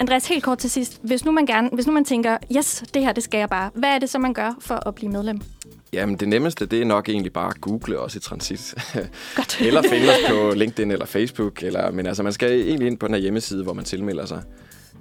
Andreas, 0.00 0.28
helt 0.28 0.44
kort 0.44 0.58
til 0.58 0.70
sidst. 0.70 1.00
Hvis 1.02 1.24
nu 1.24 1.32
man 1.32 1.46
gerne, 1.46 1.70
hvis 1.72 1.86
nu 1.86 1.92
man 1.92 2.04
tænker, 2.04 2.36
yes, 2.56 2.82
det 2.94 3.02
her, 3.02 3.12
det 3.12 3.24
skal 3.24 3.38
jeg 3.38 3.48
bare. 3.48 3.70
Hvad 3.74 3.88
er 3.88 3.98
det 3.98 4.10
så, 4.10 4.18
man 4.18 4.34
gør 4.34 4.54
for 4.60 4.88
at 4.88 4.94
blive 4.94 5.12
medlem? 5.12 5.40
Jamen, 5.92 6.16
det 6.16 6.28
nemmeste, 6.28 6.66
det 6.66 6.80
er 6.80 6.84
nok 6.84 7.08
egentlig 7.08 7.32
bare 7.32 7.50
at 7.50 7.60
google 7.60 7.98
os 7.98 8.16
i 8.16 8.20
transit. 8.20 8.74
Godt. 9.36 9.60
eller 9.60 9.82
finde 9.82 10.08
os 10.08 10.30
på 10.30 10.52
LinkedIn 10.56 10.90
eller 10.90 11.06
Facebook. 11.06 11.62
Eller, 11.62 11.90
men 11.90 12.06
altså, 12.06 12.22
man 12.22 12.32
skal 12.32 12.52
egentlig 12.52 12.86
ind 12.86 12.98
på 12.98 13.06
den 13.06 13.14
her 13.14 13.20
hjemmeside, 13.20 13.62
hvor 13.62 13.72
man 13.72 13.84
tilmelder 13.84 14.26
sig. 14.26 14.42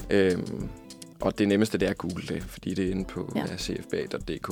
Øhm, 0.10 0.70
og 1.22 1.40
det 1.40 1.48
nemmeste, 1.48 1.78
det 1.78 1.86
er 1.86 1.90
at 1.90 1.98
google 1.98 2.24
det, 2.28 2.44
fordi 2.48 2.74
det 2.74 2.88
er 2.88 2.92
inde 2.92 3.06
på 3.06 3.32
Ja. 3.36 3.44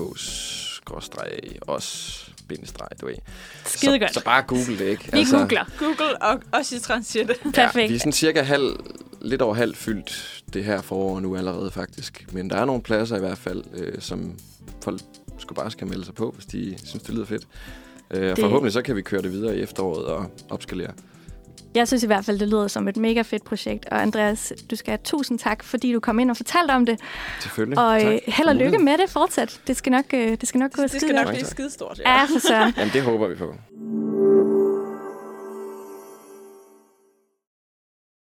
cfba.dk-os 0.05 2.31
bindestreg, 2.47 2.88
du 3.01 3.05
ved. 3.05 3.15
Skide 3.65 3.91
så, 3.91 3.99
godt. 3.99 4.13
Så 4.13 4.23
bare 4.23 4.41
google 4.41 4.79
det, 4.79 4.86
ikke? 4.86 5.10
Vi 5.13 5.25
googler. 5.31 5.65
Google 5.79 6.21
og 6.21 6.39
også 6.51 6.75
i 6.75 6.79
transit. 6.79 7.27
Perfekt. 7.53 7.75
Ja, 7.77 7.88
vi 7.88 7.95
er 7.95 7.99
sådan 7.99 8.12
cirka 8.12 8.41
halv, 8.41 8.75
lidt 9.25 9.41
over 9.41 9.53
halvt 9.53 9.77
fyldt 9.77 10.43
det 10.53 10.63
her 10.63 10.81
forår 10.81 11.19
nu 11.19 11.35
allerede 11.35 11.71
faktisk. 11.71 12.25
Men 12.31 12.49
der 12.49 12.55
er 12.57 12.65
nogle 12.65 12.81
pladser 12.81 13.15
i 13.17 13.19
hvert 13.19 13.38
fald, 13.38 13.63
øh, 13.77 13.93
som 14.01 14.35
folk 14.83 15.01
skulle 15.38 15.55
bare 15.55 15.71
skal 15.71 15.88
melde 15.88 16.05
sig 16.05 16.13
på, 16.15 16.31
hvis 16.35 16.45
de 16.45 16.75
synes, 16.85 17.03
det 17.03 17.13
lyder 17.13 17.25
fedt. 17.25 17.47
Øh, 18.11 18.21
og 18.31 18.35
Det- 18.38 18.39
forhåbentlig 18.39 18.73
så 18.73 18.81
kan 18.81 18.95
vi 18.95 19.01
køre 19.01 19.21
det 19.21 19.31
videre 19.31 19.57
i 19.57 19.61
efteråret 19.61 20.05
og 20.05 20.25
opskalere. 20.49 20.91
Jeg 21.75 21.88
synes 21.88 22.03
i 22.03 22.07
hvert 22.07 22.25
fald, 22.25 22.39
det 22.39 22.47
lyder 22.47 22.67
som 22.67 22.88
et 22.88 22.97
mega 22.97 23.21
fedt 23.21 23.43
projekt. 23.45 23.85
Og 23.91 24.01
Andreas, 24.01 24.53
du 24.71 24.75
skal 24.75 24.91
have 24.91 24.99
tusind 25.03 25.39
tak, 25.39 25.63
fordi 25.63 25.93
du 25.93 25.99
kom 25.99 26.19
ind 26.19 26.29
og 26.31 26.38
fortalte 26.38 26.71
om 26.71 26.85
det. 26.85 26.99
Selvfølgelig. 27.41 27.79
Og 27.79 28.01
Tak. 28.01 28.11
øh, 28.13 28.19
held 28.27 28.47
og 28.47 28.55
lykke 28.55 28.77
med 28.79 28.97
det 28.97 29.09
fortsat. 29.09 29.59
Det 29.67 29.77
skal 29.77 29.91
nok, 29.91 30.05
øh, 30.13 30.38
det 30.41 30.47
skal 30.47 30.59
nok 30.59 30.71
gå 30.73 30.81
Det 30.81 30.89
skal 30.91 31.01
skide 31.01 31.13
nok 31.13 31.27
blive 31.27 31.45
skidestort. 31.45 32.01
Ja, 32.05 32.23
for 32.23 32.39
søren. 32.47 32.73
Jamen, 32.77 32.93
det 32.93 33.01
håber 33.01 33.27
vi 33.27 33.35
på. 33.35 33.53